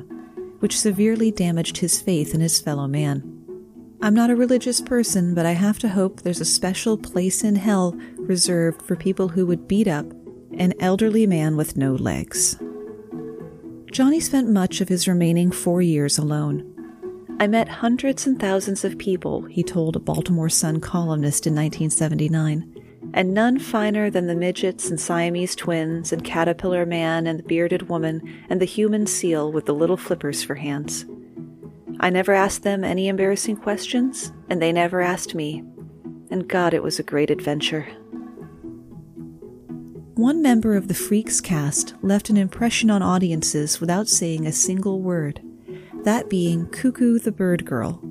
which 0.59 0.77
severely 0.77 1.29
damaged 1.29 1.77
his 1.77 2.01
faith 2.01 2.33
in 2.33 2.41
his 2.41 2.59
fellow 2.59 2.87
man. 2.87 3.21
I'm 4.01 4.15
not 4.15 4.31
a 4.31 4.35
religious 4.35 4.81
person, 4.81 5.35
but 5.35 5.45
I 5.45 5.51
have 5.51 5.77
to 5.79 5.89
hope 5.89 6.21
there's 6.21 6.41
a 6.41 6.45
special 6.45 6.97
place 6.97 7.43
in 7.43 7.55
hell 7.55 7.95
reserved 8.17 8.81
for 8.81 8.95
people 8.95 9.27
who 9.29 9.45
would 9.45 9.67
beat 9.67 9.87
up 9.87 10.11
an 10.57 10.73
elderly 10.79 11.27
man 11.27 11.55
with 11.55 11.77
no 11.77 11.93
legs. 11.93 12.57
Johnny 13.91 14.19
spent 14.19 14.49
much 14.49 14.81
of 14.81 14.89
his 14.89 15.07
remaining 15.07 15.51
four 15.51 15.81
years 15.81 16.17
alone. 16.17 16.73
I 17.39 17.47
met 17.47 17.69
hundreds 17.69 18.25
and 18.25 18.39
thousands 18.39 18.83
of 18.83 18.97
people, 18.97 19.43
he 19.43 19.63
told 19.63 19.95
a 19.95 19.99
Baltimore 19.99 20.49
Sun 20.49 20.81
columnist 20.81 21.45
in 21.45 21.53
1979, 21.53 23.11
and 23.13 23.33
none 23.33 23.59
finer 23.59 24.09
than 24.09 24.27
the 24.27 24.35
midgets 24.35 24.89
and 24.89 24.99
Siamese 24.99 25.55
twins 25.55 26.11
and 26.11 26.23
caterpillar 26.23 26.85
man 26.85 27.27
and 27.27 27.39
the 27.39 27.43
bearded 27.43 27.89
woman 27.89 28.21
and 28.49 28.59
the 28.59 28.65
human 28.65 29.05
seal 29.05 29.51
with 29.51 29.67
the 29.67 29.75
little 29.75 29.97
flippers 29.97 30.43
for 30.43 30.55
hands. 30.55 31.05
I 31.99 32.09
never 32.09 32.33
asked 32.33 32.63
them 32.63 32.83
any 32.83 33.07
embarrassing 33.07 33.57
questions, 33.57 34.31
and 34.49 34.61
they 34.61 34.71
never 34.71 35.01
asked 35.01 35.33
me. 35.33 35.63
And 36.29 36.47
God, 36.47 36.73
it 36.73 36.83
was 36.83 36.99
a 36.99 37.03
great 37.03 37.31
adventure. 37.31 37.87
One 40.17 40.41
member 40.41 40.75
of 40.75 40.87
the 40.87 40.95
Freaks 40.95 41.39
cast 41.39 41.93
left 42.01 42.31
an 42.31 42.37
impression 42.37 42.89
on 42.89 43.03
audiences 43.03 43.79
without 43.79 44.07
saying 44.07 44.47
a 44.47 44.51
single 44.51 44.99
word, 44.99 45.41
that 46.05 46.27
being 46.27 46.65
Cuckoo 46.69 47.19
the 47.19 47.31
Bird 47.31 47.65
Girl. 47.65 48.01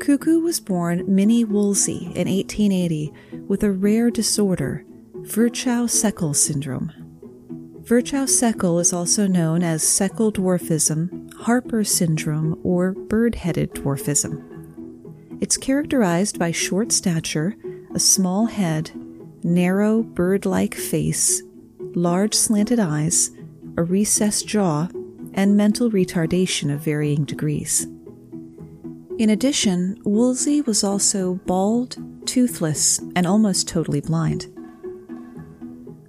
Cuckoo 0.00 0.40
was 0.40 0.58
born 0.58 1.04
Minnie 1.06 1.44
Woolsey 1.44 2.06
in 2.16 2.26
1880 2.26 3.12
with 3.46 3.62
a 3.62 3.70
rare 3.70 4.10
disorder, 4.10 4.84
Virchow-Seckel 5.18 6.34
syndrome. 6.34 6.92
Virchow-Seckel 7.82 8.80
is 8.80 8.92
also 8.92 9.28
known 9.28 9.62
as 9.62 9.84
Seckel 9.84 10.32
dwarfism 10.32 11.32
Harper 11.34 11.84
syndrome, 11.84 12.58
or 12.64 12.90
bird 12.90 13.36
headed 13.36 13.70
dwarfism. 13.74 14.42
It's 15.40 15.56
characterized 15.56 16.40
by 16.40 16.50
short 16.50 16.90
stature, 16.90 17.54
a 17.94 18.00
small 18.00 18.46
head, 18.46 18.90
narrow 19.42 20.02
bird 20.02 20.46
like 20.46 20.74
face, 20.74 21.42
large 21.94 22.34
slanted 22.34 22.78
eyes, 22.78 23.30
a 23.76 23.82
recessed 23.82 24.46
jaw, 24.46 24.88
and 25.34 25.56
mental 25.56 25.90
retardation 25.90 26.72
of 26.72 26.80
varying 26.80 27.24
degrees. 27.24 27.86
In 29.18 29.30
addition, 29.30 30.00
Woolsey 30.04 30.62
was 30.62 30.82
also 30.82 31.34
bald, 31.46 31.96
toothless, 32.26 32.98
and 33.14 33.26
almost 33.26 33.68
totally 33.68 34.00
blind. 34.00 34.46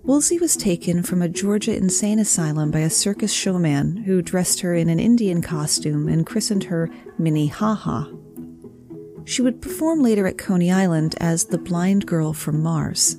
Woolsey 0.03 0.39
was 0.39 0.57
taken 0.57 1.03
from 1.03 1.21
a 1.21 1.29
Georgia 1.29 1.75
insane 1.75 2.19
asylum 2.19 2.71
by 2.71 2.79
a 2.79 2.89
circus 2.89 3.31
showman 3.31 3.97
who 3.97 4.21
dressed 4.21 4.61
her 4.61 4.73
in 4.73 4.89
an 4.89 4.99
Indian 4.99 5.41
costume 5.41 6.07
and 6.07 6.25
christened 6.25 6.65
her 6.65 6.89
Minnie 7.17 7.47
Haha. 7.47 8.05
She 9.25 9.41
would 9.41 9.61
perform 9.61 10.01
later 10.01 10.25
at 10.25 10.37
Coney 10.37 10.71
Island 10.71 11.15
as 11.19 11.45
the 11.45 11.57
blind 11.57 12.07
girl 12.07 12.33
from 12.33 12.63
Mars. 12.63 13.17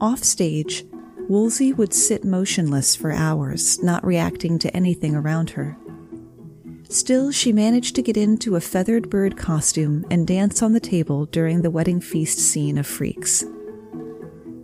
Offstage, 0.00 0.84
Woolsey 1.28 1.72
would 1.72 1.92
sit 1.92 2.24
motionless 2.24 2.94
for 2.94 3.12
hours, 3.12 3.82
not 3.82 4.06
reacting 4.06 4.58
to 4.60 4.74
anything 4.76 5.14
around 5.14 5.50
her. 5.50 5.76
Still, 6.88 7.30
she 7.30 7.52
managed 7.52 7.94
to 7.96 8.02
get 8.02 8.16
into 8.16 8.56
a 8.56 8.60
feathered 8.60 9.10
bird 9.10 9.36
costume 9.36 10.06
and 10.10 10.26
dance 10.26 10.62
on 10.62 10.72
the 10.72 10.80
table 10.80 11.26
during 11.26 11.60
the 11.60 11.70
wedding 11.70 12.00
feast 12.00 12.38
scene 12.38 12.78
of 12.78 12.86
Freaks. 12.86 13.44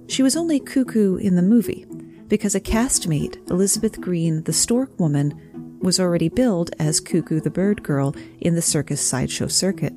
She 0.07 0.23
was 0.23 0.37
only 0.37 0.61
cuckoo 0.61 1.17
in 1.17 1.37
the 1.37 1.43
movie 1.43 1.85
because 2.29 2.55
a 2.55 2.61
castmate, 2.61 3.37
Elizabeth 3.51 4.01
Green, 4.01 4.43
the 4.45 4.53
stork 4.53 4.99
woman, 4.99 5.79
was 5.81 6.01
already 6.01 6.31
billed 6.31 6.71
as 6.79 6.99
Cuckoo 6.99 7.41
the 7.41 7.51
Bird 7.51 7.83
Girl 7.83 8.15
in 8.41 8.55
the 8.55 8.63
circus 8.63 9.03
sideshow 9.03 9.49
circuit. 9.49 9.93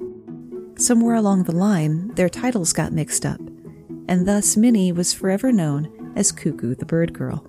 Somewhere 0.77 1.15
along 1.15 1.43
the 1.43 1.55
line, 1.55 2.09
their 2.15 2.27
titles 2.27 2.73
got 2.73 2.91
mixed 2.91 3.25
up, 3.25 3.39
and 4.07 4.27
thus 4.27 4.57
Minnie 4.57 4.91
was 4.91 5.13
forever 5.13 5.51
known 5.51 6.13
as 6.15 6.31
Cuckoo 6.31 6.75
the 6.75 6.85
Bird 6.85 7.13
Girl. 7.13 7.45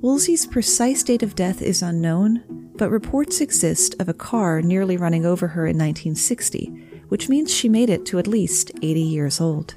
Woolsey's 0.00 0.46
precise 0.46 1.02
date 1.02 1.22
of 1.22 1.34
death 1.34 1.62
is 1.62 1.82
unknown, 1.82 2.72
but 2.76 2.90
reports 2.90 3.40
exist 3.40 3.94
of 3.98 4.08
a 4.08 4.14
car 4.14 4.60
nearly 4.60 4.96
running 4.96 5.24
over 5.24 5.48
her 5.48 5.66
in 5.66 5.78
1960, 5.78 6.66
which 7.08 7.28
means 7.28 7.52
she 7.52 7.68
made 7.68 7.88
it 7.88 8.04
to 8.06 8.18
at 8.18 8.26
least 8.26 8.70
80 8.82 9.00
years 9.00 9.40
old. 9.40 9.74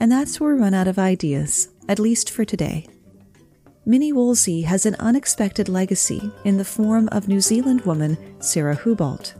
And 0.00 0.10
that's 0.10 0.40
where 0.40 0.54
we 0.54 0.60
run 0.60 0.74
out 0.74 0.88
of 0.88 0.98
ideas, 0.98 1.68
at 1.88 1.98
least 1.98 2.30
for 2.30 2.44
today. 2.44 2.86
Minnie 3.84 4.12
Woolsey 4.12 4.62
has 4.62 4.84
an 4.84 4.96
unexpected 4.98 5.68
legacy 5.68 6.32
in 6.44 6.56
the 6.56 6.64
form 6.64 7.08
of 7.12 7.28
New 7.28 7.40
Zealand 7.40 7.82
woman 7.82 8.16
Sarah 8.40 8.76
Houbolt. 8.76 9.34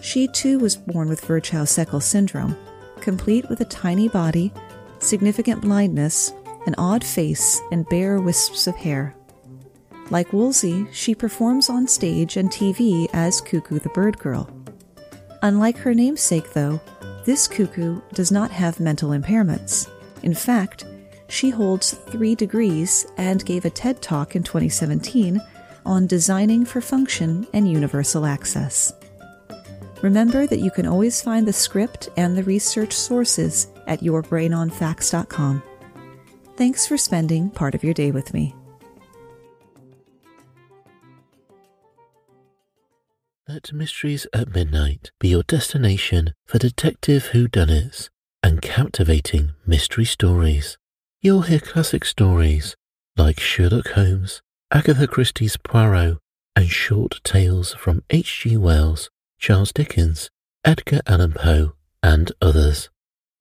She 0.00 0.28
too 0.28 0.58
was 0.58 0.76
born 0.76 1.08
with 1.08 1.24
Virchow-Seckel 1.24 2.02
syndrome, 2.02 2.56
complete 3.04 3.48
with 3.50 3.60
a 3.60 3.66
tiny 3.66 4.08
body, 4.08 4.52
significant 4.98 5.60
blindness, 5.60 6.32
an 6.66 6.74
odd 6.78 7.04
face, 7.04 7.60
and 7.70 7.88
bare 7.90 8.18
wisps 8.18 8.66
of 8.66 8.74
hair. 8.74 9.14
Like 10.10 10.32
Woolsey, 10.32 10.86
she 10.90 11.14
performs 11.14 11.68
on 11.68 11.86
stage 11.86 12.36
and 12.38 12.50
TV 12.50 13.08
as 13.12 13.42
Cuckoo 13.42 13.78
the 13.78 13.90
Bird 13.90 14.18
Girl. 14.18 14.48
Unlike 15.42 15.76
her 15.78 15.94
namesake, 15.94 16.54
though, 16.54 16.80
this 17.26 17.46
cuckoo 17.46 18.00
does 18.14 18.32
not 18.32 18.50
have 18.50 18.80
mental 18.80 19.10
impairments. 19.10 19.90
In 20.22 20.34
fact, 20.34 20.86
she 21.28 21.50
holds 21.50 21.92
three 21.92 22.34
degrees 22.34 23.06
and 23.18 23.44
gave 23.44 23.66
a 23.66 23.70
TED 23.70 24.00
Talk 24.00 24.36
in 24.36 24.42
2017 24.42 25.40
on 25.84 26.06
designing 26.06 26.64
for 26.64 26.80
function 26.80 27.46
and 27.52 27.70
universal 27.70 28.24
access. 28.24 28.92
Remember 30.04 30.46
that 30.46 30.60
you 30.60 30.70
can 30.70 30.84
always 30.84 31.22
find 31.22 31.48
the 31.48 31.52
script 31.54 32.10
and 32.18 32.36
the 32.36 32.44
research 32.44 32.92
sources 32.92 33.68
at 33.86 34.00
yourbrainonfacts.com. 34.00 35.62
Thanks 36.56 36.86
for 36.86 36.98
spending 36.98 37.48
part 37.48 37.74
of 37.74 37.82
your 37.82 37.94
day 37.94 38.10
with 38.10 38.34
me. 38.34 38.54
Let 43.48 43.72
Mysteries 43.72 44.26
at 44.34 44.54
Midnight 44.54 45.10
be 45.18 45.28
your 45.28 45.42
destination 45.42 46.34
for 46.44 46.58
detective 46.58 47.30
whodunits 47.32 48.10
and 48.42 48.60
captivating 48.60 49.52
mystery 49.66 50.04
stories. 50.04 50.76
You'll 51.22 51.48
hear 51.48 51.60
classic 51.60 52.04
stories 52.04 52.76
like 53.16 53.40
Sherlock 53.40 53.88
Holmes, 53.92 54.42
Agatha 54.70 55.06
Christie's 55.06 55.56
Poirot, 55.56 56.18
and 56.54 56.68
short 56.68 57.22
tales 57.24 57.72
from 57.72 58.02
H.G. 58.10 58.58
Wells, 58.58 59.08
Charles 59.38 59.72
Dickens, 59.72 60.30
Edgar 60.64 61.00
Allan 61.06 61.32
Poe, 61.32 61.74
and 62.02 62.32
others. 62.40 62.88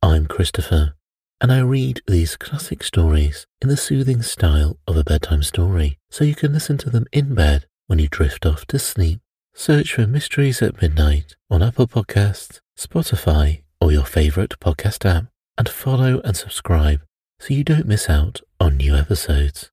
I'm 0.02 0.26
Christopher, 0.26 0.96
and 1.40 1.52
I 1.52 1.60
read 1.60 2.02
these 2.08 2.36
classic 2.36 2.84
stories 2.84 3.46
in 3.62 3.70
the 3.70 3.78
soothing 3.78 4.22
style 4.22 4.78
of 4.88 4.98
a 4.98 5.04
bedtime 5.04 5.44
story 5.44 5.98
so 6.10 6.24
you 6.24 6.36
can 6.36 6.54
listen 6.54 6.78
to 6.80 6.90
them 6.90 7.06
in 7.12 7.36
bed 7.36 7.68
when 7.88 8.00
you 8.00 8.08
drift 8.08 8.46
off 8.46 8.66
to 8.68 8.80
sleep. 8.80 9.20
Search 9.54 9.94
for 9.94 10.08
Mysteries 10.08 10.62
at 10.62 10.82
Midnight 10.82 11.36
on 11.50 11.62
Apple 11.62 11.88
Podcasts, 11.88 12.60
Spotify, 12.78 13.62
or 13.80 13.92
your 13.92 14.06
favorite 14.06 14.60
podcast 14.60 15.06
app, 15.06 15.26
and 15.58 15.70
follow 15.70 16.22
and 16.22 16.36
subscribe 16.36 17.02
so 17.40 17.54
you 17.54 17.64
don't 17.64 17.86
miss 17.86 18.10
out 18.10 18.42
on 18.60 18.78
new 18.78 18.96
episodes. 18.96 19.73